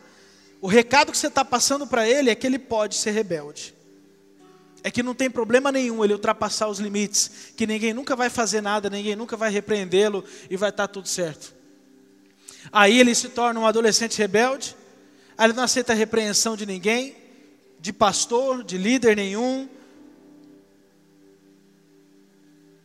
[0.59, 3.76] o recado que você está passando para ele é que ele pode ser rebelde.
[4.83, 8.61] É que não tem problema nenhum ele ultrapassar os limites, que ninguém nunca vai fazer
[8.61, 11.53] nada, ninguém nunca vai repreendê-lo e vai estar tá tudo certo.
[12.71, 14.75] Aí ele se torna um adolescente rebelde,
[15.37, 17.15] aí ele não aceita a repreensão de ninguém,
[17.79, 19.67] de pastor, de líder nenhum.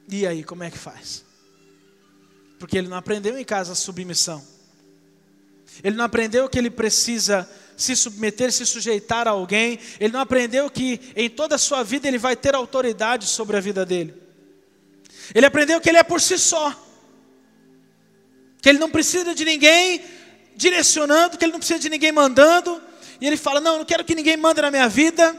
[0.09, 1.25] E aí, como é que faz?
[2.59, 4.43] Porque ele não aprendeu em casa a submissão.
[5.83, 9.79] Ele não aprendeu que ele precisa se submeter, se sujeitar a alguém.
[9.99, 13.61] Ele não aprendeu que em toda a sua vida ele vai ter autoridade sobre a
[13.61, 14.15] vida dele.
[15.35, 16.77] Ele aprendeu que ele é por si só
[18.63, 20.01] que ele não precisa de ninguém
[20.55, 22.81] direcionando, que ele não precisa de ninguém mandando.
[23.21, 25.37] E ele fala: Não, eu não quero que ninguém mande na minha vida.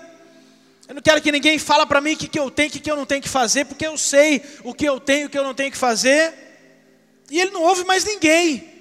[0.90, 2.80] Eu não quero que ninguém fale para mim o que, que eu tenho, o que,
[2.82, 5.40] que eu não tenho que fazer, porque eu sei o que eu tenho o que
[5.40, 6.34] eu não tenho que fazer.
[7.32, 8.73] E ele não ouve mais ninguém.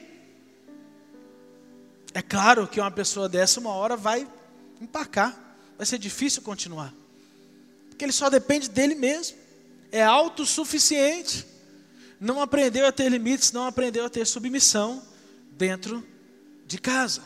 [2.15, 4.27] É claro que uma pessoa dessa, uma hora, vai
[4.81, 5.39] empacar.
[5.77, 6.93] Vai ser difícil continuar.
[7.89, 9.37] Porque ele só depende dele mesmo.
[9.91, 11.53] É autossuficiente
[12.23, 15.03] não aprendeu a ter limites, não aprendeu a ter submissão
[15.59, 16.07] dentro
[16.69, 17.21] de casa.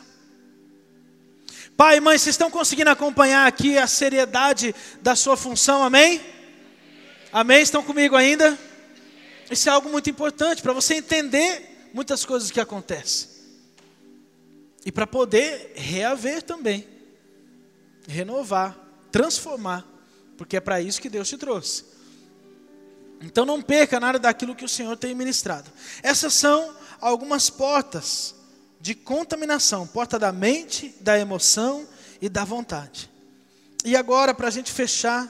[1.77, 6.19] Pai e mãe, vocês estão conseguindo acompanhar aqui a seriedade da sua função, amém?
[7.31, 7.61] Amém?
[7.61, 8.57] Estão comigo ainda?
[9.51, 13.29] Isso é algo muito importante para você entender muitas coisas que acontecem.
[14.87, 16.87] E para poder reaver também,
[18.07, 18.73] renovar,
[19.11, 19.85] transformar,
[20.37, 21.83] porque é para isso que Deus te trouxe.
[23.19, 25.69] Então não perca nada daquilo que o Senhor tem ministrado.
[26.01, 28.33] Essas são algumas portas
[28.79, 31.85] de contaminação porta da mente, da emoção
[32.21, 33.11] e da vontade.
[33.83, 35.29] E agora, para a gente fechar,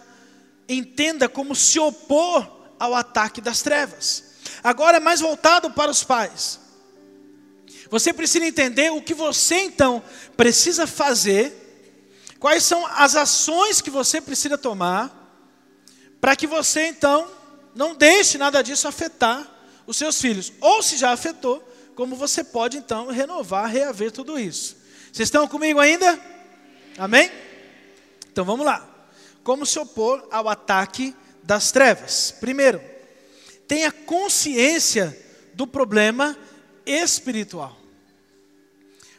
[0.69, 4.23] entenda como se opor ao ataque das trevas.
[4.63, 6.66] Agora é mais voltado para os pais.
[7.89, 10.03] Você precisa entender o que você então
[10.35, 11.53] precisa fazer,
[12.39, 15.13] quais são as ações que você precisa tomar,
[16.19, 17.29] para que você então
[17.75, 19.47] não deixe nada disso afetar
[19.85, 20.51] os seus filhos.
[20.59, 21.63] Ou se já afetou,
[21.95, 24.77] como você pode então renovar, reaver tudo isso.
[25.11, 26.19] Vocês estão comigo ainda?
[26.97, 27.31] Amém?
[28.31, 28.87] Então vamos lá.
[29.43, 32.31] Como se opor ao ataque das trevas?
[32.39, 32.81] Primeiro,
[33.67, 35.17] tenha consciência
[35.53, 36.37] do problema
[36.89, 37.77] espiritual.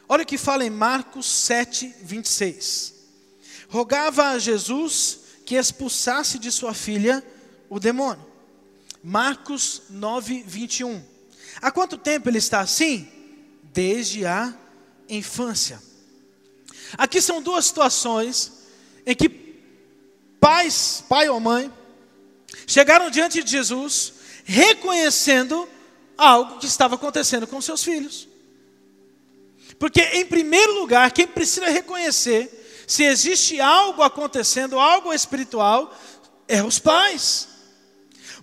[0.07, 2.95] Olha o que fala em Marcos 7, 26.
[3.69, 7.23] Rogava a Jesus que expulsasse de sua filha
[7.69, 8.25] o demônio.
[9.03, 11.03] Marcos 9, 21.
[11.61, 13.07] Há quanto tempo ele está assim?
[13.63, 14.53] Desde a
[15.07, 15.81] infância.
[16.97, 18.51] Aqui são duas situações
[19.05, 19.29] em que
[20.39, 21.71] pais, pai ou mãe,
[22.65, 25.67] chegaram diante de Jesus reconhecendo
[26.19, 28.27] algo que estava acontecendo com seus filhos.
[29.79, 35.95] Porque, em primeiro lugar, quem precisa reconhecer se existe algo acontecendo, algo espiritual,
[36.47, 37.47] é os pais.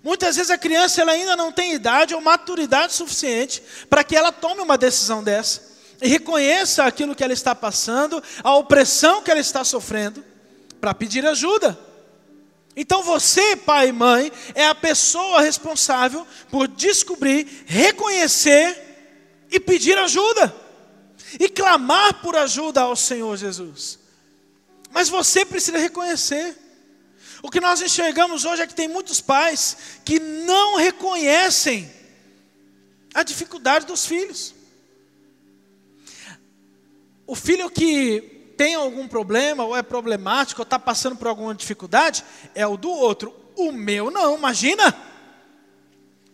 [0.03, 4.31] Muitas vezes a criança ela ainda não tem idade ou maturidade suficiente para que ela
[4.31, 5.67] tome uma decisão dessa
[6.01, 10.23] e reconheça aquilo que ela está passando, a opressão que ela está sofrendo,
[10.79, 11.77] para pedir ajuda.
[12.79, 18.79] Então você, pai e mãe, é a pessoa responsável por descobrir, reconhecer
[19.49, 20.55] e pedir ajuda.
[21.39, 23.97] E clamar por ajuda ao Senhor Jesus.
[24.91, 26.55] Mas você precisa reconhecer.
[27.41, 29.75] O que nós enxergamos hoje é que tem muitos pais
[30.05, 31.91] que não reconhecem
[33.11, 34.53] a dificuldade dos filhos.
[37.25, 42.25] O filho que tem algum problema, ou é problemático, ou está passando por alguma dificuldade,
[42.55, 43.33] é o do outro.
[43.55, 44.95] O meu não, imagina.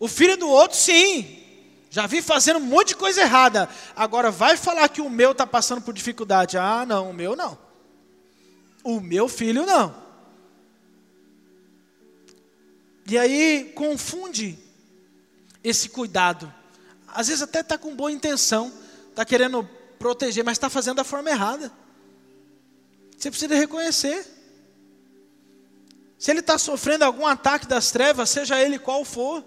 [0.00, 1.42] O filho do outro, sim.
[1.90, 3.68] Já vi fazendo um monte de coisa errada.
[3.94, 6.58] Agora vai falar que o meu está passando por dificuldade.
[6.58, 7.56] Ah, não, o meu não.
[8.82, 9.94] O meu filho não.
[13.06, 14.58] E aí confunde
[15.62, 16.52] esse cuidado.
[17.06, 18.72] Às vezes até está com boa intenção,
[19.10, 19.62] está querendo
[19.98, 21.70] proteger, mas está fazendo da forma errada.
[23.16, 24.26] Você precisa reconhecer.
[26.18, 29.44] Se ele está sofrendo algum ataque das trevas, seja ele qual for,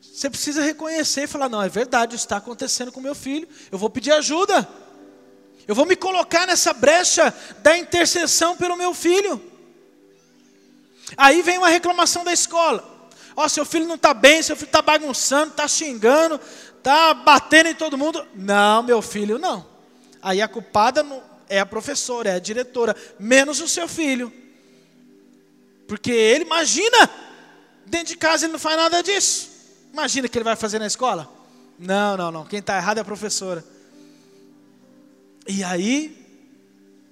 [0.00, 3.78] você precisa reconhecer e falar: não, é verdade, isso está acontecendo com meu filho, eu
[3.78, 4.68] vou pedir ajuda,
[5.66, 9.42] eu vou me colocar nessa brecha da intercessão pelo meu filho.
[11.16, 14.68] Aí vem uma reclamação da escola: ó, oh, seu filho não está bem, seu filho
[14.68, 16.40] está bagunçando, está xingando,
[16.76, 18.26] está batendo em todo mundo.
[18.34, 19.66] Não, meu filho, não.
[20.22, 21.02] Aí a culpada
[21.50, 24.32] é a professora, é a diretora, menos o seu filho.
[25.88, 27.10] Porque ele, imagina,
[27.84, 29.50] dentro de casa ele não faz nada disso.
[29.92, 31.28] Imagina que ele vai fazer na escola?
[31.76, 32.46] Não, não, não.
[32.46, 33.64] Quem está errado é a professora.
[35.44, 36.16] E aí,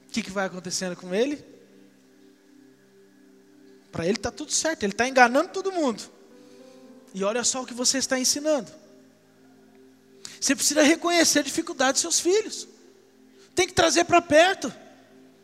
[0.09, 1.45] o que, que vai acontecendo com ele?
[3.91, 6.01] Para ele está tudo certo, ele está enganando todo mundo.
[7.13, 8.71] E olha só o que você está ensinando.
[10.41, 12.69] Você precisa reconhecer a dificuldade dos seus filhos.
[13.59, 14.73] Tem que trazer para perto.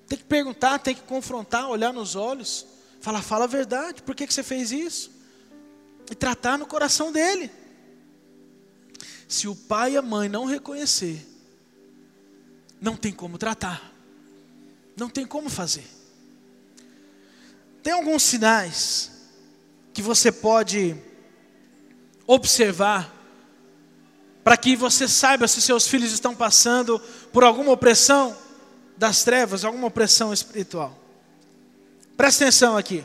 [0.07, 2.65] Tem que perguntar, tem que confrontar, olhar nos olhos.
[3.01, 5.11] Falar, fala a verdade, por que, que você fez isso?
[6.11, 7.51] e tratar no coração dele.
[9.27, 11.27] Se o pai e a mãe não reconhecer,
[12.81, 13.93] não tem como tratar,
[14.97, 15.87] não tem como fazer.
[17.83, 19.11] Tem alguns sinais
[19.93, 20.97] que você pode
[22.27, 23.14] observar
[24.45, 27.01] para que você saiba se seus filhos estão passando
[27.32, 28.36] por alguma opressão
[28.97, 30.97] das trevas, alguma opressão espiritual.
[32.14, 33.03] Presta atenção aqui.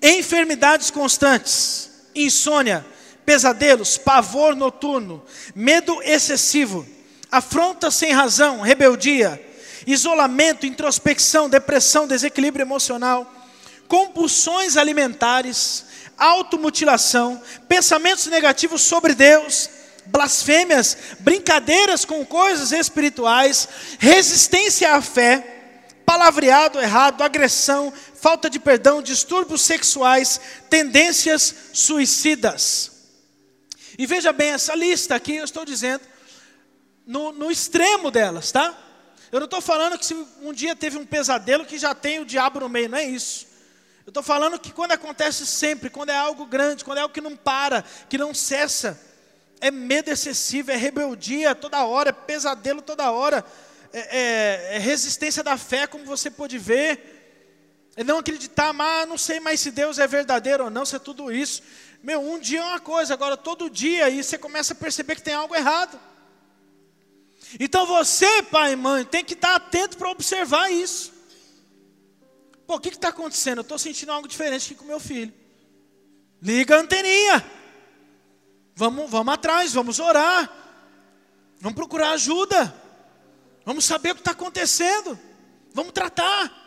[0.00, 2.84] Enfermidades constantes, insônia,
[3.24, 6.86] pesadelos, pavor noturno, medo excessivo,
[7.32, 9.42] afronta sem razão, rebeldia,
[9.86, 13.32] isolamento, introspecção, depressão, desequilíbrio emocional,
[13.88, 19.68] compulsões alimentares, automutilação, pensamentos negativos sobre Deus,
[20.10, 25.60] blasfêmias, brincadeiras com coisas espirituais, resistência à fé,
[26.04, 32.90] palavreado errado, agressão, falta de perdão, distúrbios sexuais, tendências suicidas.
[33.96, 36.02] E veja bem, essa lista aqui eu estou dizendo
[37.06, 38.76] no, no extremo delas, tá?
[39.30, 42.24] Eu não estou falando que se um dia teve um pesadelo que já tem o
[42.24, 43.46] diabo no meio, não é isso.
[44.04, 47.20] Eu estou falando que quando acontece sempre, quando é algo grande, quando é algo que
[47.20, 49.00] não para, que não cessa,
[49.60, 53.44] é medo excessivo, é rebeldia toda hora, é pesadelo toda hora
[53.92, 57.18] é, é, é, resistência da fé, como você pode ver.
[57.96, 60.98] É não acreditar, mas não sei mais se Deus é verdadeiro ou não, se é
[60.98, 61.62] tudo isso.
[62.02, 65.22] Meu, um dia é uma coisa, agora todo dia aí você começa a perceber que
[65.22, 66.00] tem algo errado.
[67.58, 71.12] Então você, pai e mãe, tem que estar atento para observar isso.
[72.66, 73.58] Pô, o que está acontecendo?
[73.58, 75.34] Eu estou sentindo algo diferente aqui com meu filho.
[76.40, 77.44] Liga a anteninha.
[78.74, 80.50] Vamos, vamos atrás, vamos orar.
[81.60, 82.74] Vamos procurar ajuda.
[83.64, 85.18] Vamos saber o que está acontecendo.
[85.72, 86.58] Vamos tratar.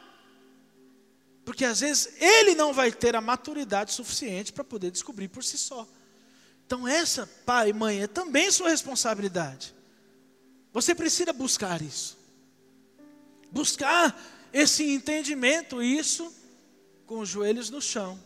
[1.43, 5.57] Porque às vezes ele não vai ter a maturidade suficiente para poder descobrir por si
[5.57, 5.87] só.
[6.65, 9.75] Então, essa, pai e mãe, é também sua responsabilidade.
[10.71, 12.17] Você precisa buscar isso.
[13.51, 14.17] Buscar
[14.51, 16.33] esse entendimento, isso,
[17.05, 18.19] com os joelhos no chão,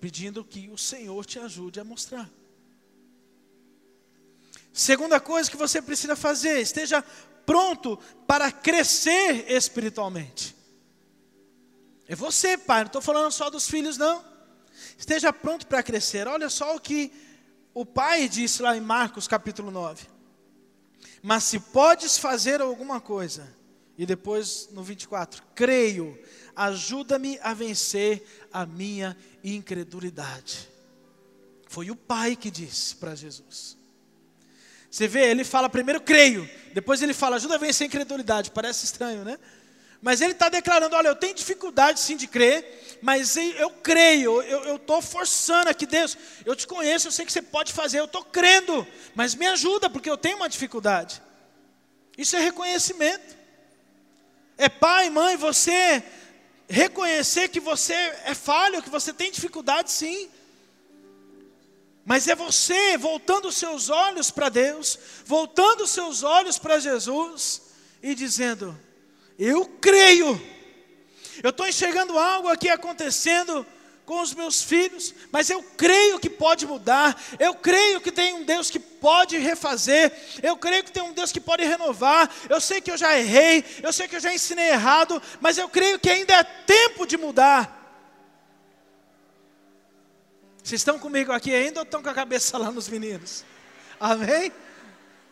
[0.00, 2.28] pedindo que o Senhor te ajude a mostrar.
[4.72, 7.02] Segunda coisa que você precisa fazer, esteja
[7.44, 10.56] pronto para crescer espiritualmente.
[12.06, 14.24] É você, pai, não estou falando só dos filhos, não.
[14.98, 16.26] Esteja pronto para crescer.
[16.26, 17.12] Olha só o que
[17.72, 20.06] o pai disse lá em Marcos capítulo 9.
[21.22, 23.46] Mas se podes fazer alguma coisa,
[23.96, 26.18] e depois no 24, creio,
[26.56, 30.68] ajuda-me a vencer a minha incredulidade.
[31.68, 33.79] Foi o pai que disse para Jesus.
[34.90, 38.50] Você vê, ele fala primeiro creio, depois ele fala ajuda a vencer a incredulidade.
[38.50, 39.38] Parece estranho, né?
[40.02, 44.76] Mas ele está declarando: olha, eu tenho dificuldade sim de crer, mas eu creio, eu
[44.76, 48.24] estou forçando aqui, Deus, eu te conheço, eu sei que você pode fazer, eu estou
[48.24, 51.22] crendo, mas me ajuda, porque eu tenho uma dificuldade.
[52.16, 53.38] Isso é reconhecimento.
[54.58, 56.02] É pai, mãe, você
[56.68, 60.28] reconhecer que você é falho, que você tem dificuldade sim.
[62.04, 67.62] Mas é você voltando os seus olhos para Deus, voltando os seus olhos para Jesus
[68.02, 68.78] e dizendo:
[69.38, 70.40] Eu creio.
[71.42, 73.66] Eu estou enxergando algo aqui acontecendo
[74.10, 78.42] com os meus filhos, mas eu creio que pode mudar, eu creio que tem um
[78.42, 82.28] Deus que pode refazer, eu creio que tem um Deus que pode renovar.
[82.48, 85.68] Eu sei que eu já errei, eu sei que eu já ensinei errado, mas eu
[85.68, 87.79] creio que ainda é tempo de mudar.
[90.62, 93.44] Vocês estão comigo aqui ainda ou estão com a cabeça lá nos meninos?
[93.98, 94.52] Amém?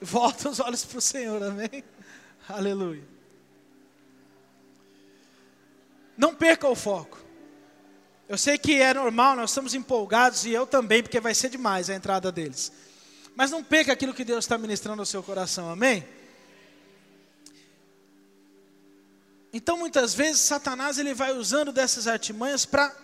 [0.00, 1.84] Volta os olhos para o Senhor, amém?
[2.48, 3.04] Aleluia.
[6.16, 7.18] Não perca o foco.
[8.28, 11.88] Eu sei que é normal, nós estamos empolgados e eu também, porque vai ser demais
[11.88, 12.72] a entrada deles.
[13.34, 16.06] Mas não perca aquilo que Deus está ministrando ao seu coração, amém?
[19.52, 22.94] Então muitas vezes Satanás ele vai usando dessas artimanhas para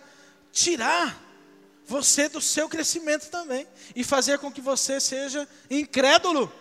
[0.51, 1.24] tirar
[1.85, 6.51] você do seu crescimento também e fazer com que você seja incrédulo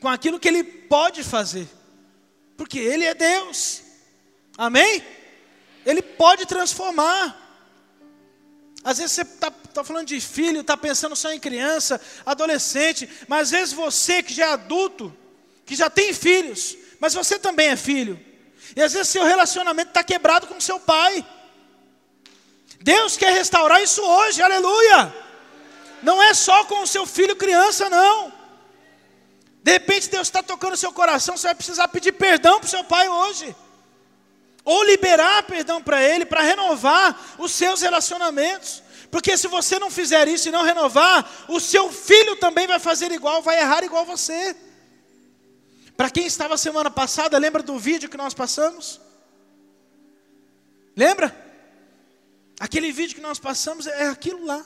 [0.00, 1.66] com aquilo que ele pode fazer,
[2.56, 3.82] porque ele é Deus,
[4.56, 5.02] amém?
[5.84, 7.44] Ele pode transformar.
[8.84, 13.42] Às vezes você está tá falando de filho, está pensando só em criança, adolescente, mas
[13.42, 15.16] às vezes você que já é adulto,
[15.64, 18.20] que já tem filhos, mas você também é filho,
[18.74, 21.24] e às vezes seu relacionamento está quebrado com seu pai.
[22.80, 25.14] Deus quer restaurar isso hoje, aleluia.
[26.02, 28.32] Não é só com o seu filho criança, não.
[29.62, 32.84] De repente Deus está tocando seu coração, você vai precisar pedir perdão para o seu
[32.84, 33.54] pai hoje
[34.66, 38.82] ou liberar perdão para ele, para renovar os seus relacionamentos.
[39.12, 43.12] Porque se você não fizer isso e não renovar, o seu filho também vai fazer
[43.12, 44.56] igual, vai errar igual você.
[45.96, 49.00] Para quem estava semana passada, lembra do vídeo que nós passamos?
[50.96, 51.45] Lembra?
[52.58, 54.64] Aquele vídeo que nós passamos é aquilo lá.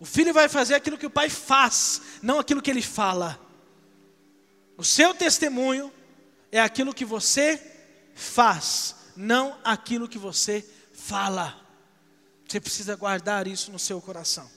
[0.00, 3.40] O filho vai fazer aquilo que o pai faz, não aquilo que ele fala.
[4.76, 5.92] O seu testemunho
[6.52, 7.60] é aquilo que você
[8.14, 11.60] faz, não aquilo que você fala.
[12.46, 14.48] Você precisa guardar isso no seu coração.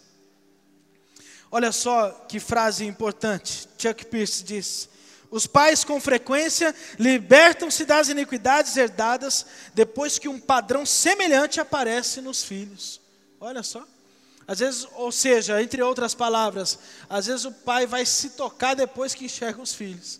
[1.49, 3.67] Olha só que frase importante.
[3.77, 4.89] Chuck Pierce diz:
[5.31, 12.43] Os pais com frequência libertam-se das iniquidades herdadas depois que um padrão semelhante aparece nos
[12.43, 12.99] filhos.
[13.39, 13.87] Olha só.
[14.45, 16.77] Às vezes, ou seja, entre outras palavras,
[17.09, 20.19] às vezes o pai vai se tocar depois que enxerga os filhos.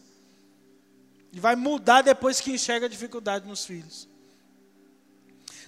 [1.34, 4.08] E vai mudar depois que enxerga a dificuldade nos filhos.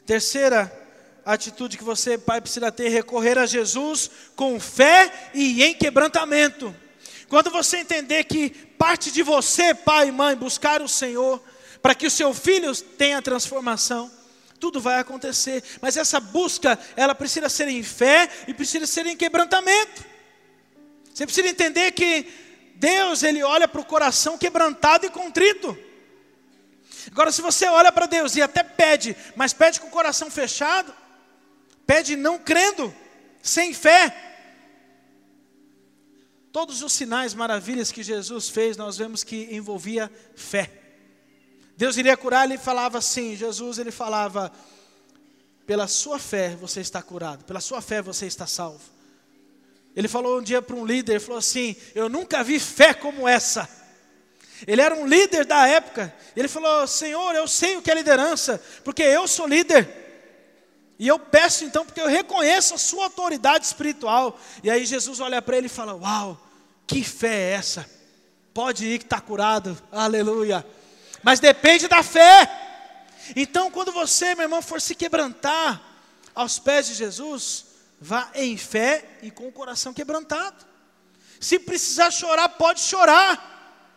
[0.06, 0.72] Terceira
[1.26, 6.74] atitude que você, pai, precisa ter: recorrer a Jesus com fé e em quebrantamento.
[7.34, 11.42] Quando você entender que parte de você, pai e mãe, buscar o Senhor,
[11.82, 14.12] para que o seu filho tenha transformação,
[14.60, 15.64] tudo vai acontecer.
[15.82, 20.06] Mas essa busca, ela precisa ser em fé e precisa ser em quebrantamento.
[21.12, 22.32] Você precisa entender que
[22.76, 25.76] Deus, ele olha para o coração quebrantado e contrito.
[27.08, 30.94] Agora, se você olha para Deus e até pede, mas pede com o coração fechado,
[31.88, 32.94] pede não crendo,
[33.42, 34.33] sem fé.
[36.54, 40.70] Todos os sinais, maravilhas que Jesus fez, nós vemos que envolvia fé.
[41.76, 44.54] Deus iria curar, ele falava assim, Jesus ele falava,
[45.66, 48.84] pela sua fé você está curado, pela sua fé você está salvo.
[49.96, 53.68] Ele falou um dia para um líder, falou assim: "Eu nunca vi fé como essa".
[54.68, 56.14] Ele era um líder da época.
[56.36, 60.03] Ele falou: "Senhor, eu sei o que é liderança, porque eu sou líder.
[61.04, 64.40] E eu peço então porque eu reconheço a sua autoridade espiritual".
[64.64, 66.40] E aí Jesus olha para ele e fala: "Uau,
[66.88, 67.90] que fé é essa?
[68.54, 69.78] Pode ir que está curado.
[69.92, 70.66] Aleluia.
[71.22, 72.50] Mas depende da fé.
[73.36, 75.82] Então, quando você, meu irmão, for se quebrantar
[76.36, 77.66] aos pés de Jesus,
[78.06, 80.66] Vá em fé e com o coração quebrantado.
[81.40, 83.88] Se precisar chorar, pode chorar.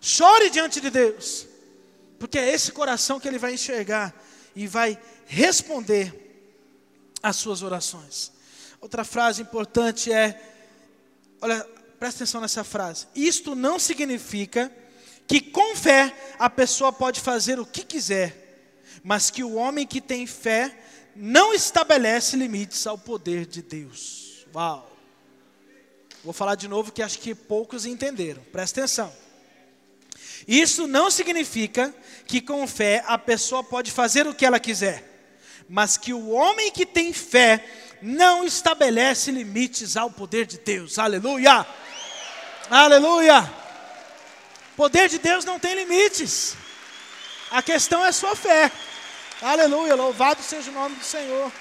[0.00, 1.48] Chore diante de Deus.
[2.16, 4.14] Porque é esse coração que ele vai enxergar
[4.54, 4.96] e vai
[5.26, 6.25] responder
[7.22, 8.32] às suas orações.
[8.80, 10.40] Outra frase importante é:
[11.40, 11.62] olha,
[11.98, 13.06] presta atenção nessa frase.
[13.14, 14.72] Isto não significa
[15.26, 20.00] que com fé a pessoa pode fazer o que quiser, mas que o homem que
[20.00, 20.76] tem fé
[21.14, 24.46] não estabelece limites ao poder de Deus.
[24.54, 24.92] Uau!
[26.22, 28.42] Vou falar de novo que acho que poucos entenderam.
[28.52, 29.12] Presta atenção.
[30.46, 31.94] Isso não significa
[32.26, 35.15] que com fé a pessoa pode fazer o que ela quiser,
[35.68, 37.64] mas que o homem que tem fé
[38.02, 40.98] não estabelece limites ao poder de Deus.
[40.98, 41.66] Aleluia!
[42.70, 43.52] Aleluia!
[44.76, 46.56] Poder de Deus não tem limites.
[47.50, 48.70] A questão é sua fé.
[49.40, 51.52] Aleluia, louvado seja o nome do Senhor.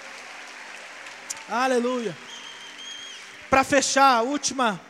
[1.50, 2.16] Aleluia.
[3.50, 4.82] Para fechar, última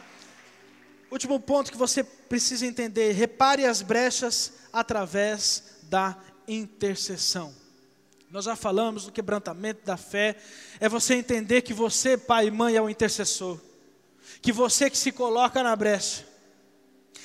[1.15, 7.55] Último ponto que você precisa entender: repare as brechas através da intercessão.
[8.29, 10.35] Nós já falamos do quebrantamento da fé,
[10.79, 13.59] é você entender que você, pai e mãe, é o intercessor,
[14.41, 16.25] que você que se coloca na brecha,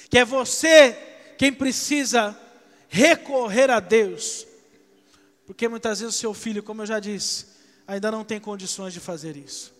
[0.08, 0.96] que é você
[1.38, 2.38] quem precisa
[2.88, 4.46] recorrer a Deus,
[5.46, 7.46] porque muitas vezes o seu filho, como eu já disse,
[7.86, 9.74] ainda não tem condições de fazer isso.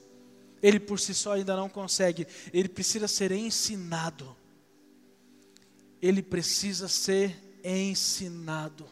[0.63, 4.37] Ele por si só ainda não consegue, ele precisa ser ensinado.
[6.03, 8.87] Ele precisa ser ensinado.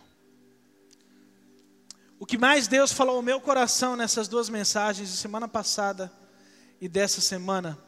[2.20, 6.12] O que mais Deus falou ao meu coração nessas duas mensagens de semana passada
[6.80, 7.78] e dessa semana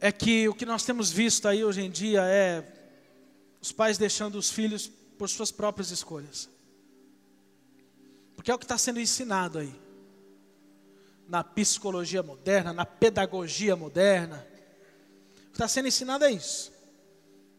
[0.00, 2.64] é que o que nós temos visto aí hoje em dia é
[3.60, 6.48] os pais deixando os filhos por suas próprias escolhas.
[8.34, 9.74] Porque é o que está sendo ensinado aí
[11.28, 14.46] na psicologia moderna, na pedagogia moderna.
[15.38, 16.72] O que está sendo ensinado é isso.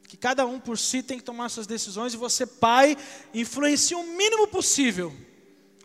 [0.08, 2.98] Que cada um por si tem que tomar suas decisões e você, pai,
[3.34, 5.14] influencia o mínimo possível.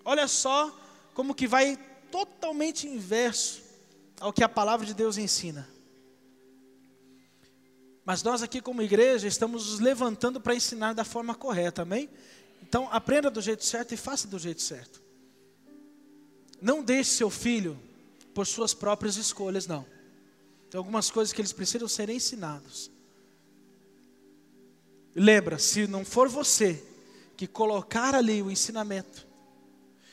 [0.04, 0.74] Olha só
[1.12, 1.76] como que vai
[2.10, 3.62] totalmente inverso
[4.20, 5.68] ao que a palavra de Deus ensina.
[8.04, 12.08] Mas nós aqui como igreja estamos nos levantando para ensinar da forma correta, amém?
[12.62, 15.02] Então aprenda do jeito certo e faça do jeito certo.
[16.60, 17.76] Não deixe seu filho
[18.32, 19.84] por suas próprias escolhas, não.
[20.70, 22.91] Tem algumas coisas que eles precisam ser ensinados.
[25.14, 26.82] Lembra, se não for você
[27.36, 29.26] que colocar ali o ensinamento,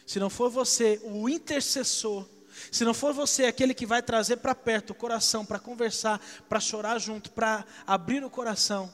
[0.06, 2.28] se não for você o intercessor,
[2.72, 6.20] se não for você aquele que vai trazer para perto o coração, para conversar,
[6.50, 8.91] para chorar junto, para abrir o coração,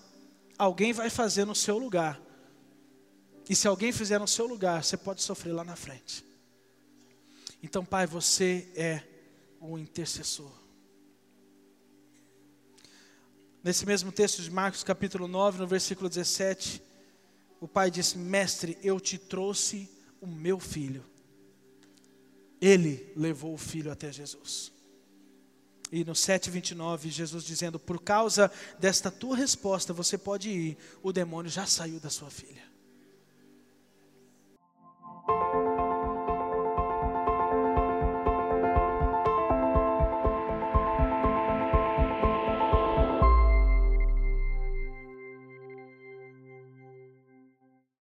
[0.57, 2.21] alguém vai fazer no seu lugar.
[3.49, 6.25] E se alguém fizer no seu lugar, você pode sofrer lá na frente.
[7.61, 9.01] Então, Pai, você é
[9.59, 10.64] o intercessor.
[13.65, 16.79] Nesse mesmo texto de Marcos, capítulo 9, no versículo 17,
[17.59, 19.89] o pai disse: Mestre, eu te trouxe
[20.21, 21.03] o meu filho.
[22.61, 24.71] Ele levou o filho até Jesus.
[25.91, 31.49] E no 7,29, Jesus dizendo: Por causa desta tua resposta, você pode ir, o demônio
[31.49, 32.64] já saiu da sua filha.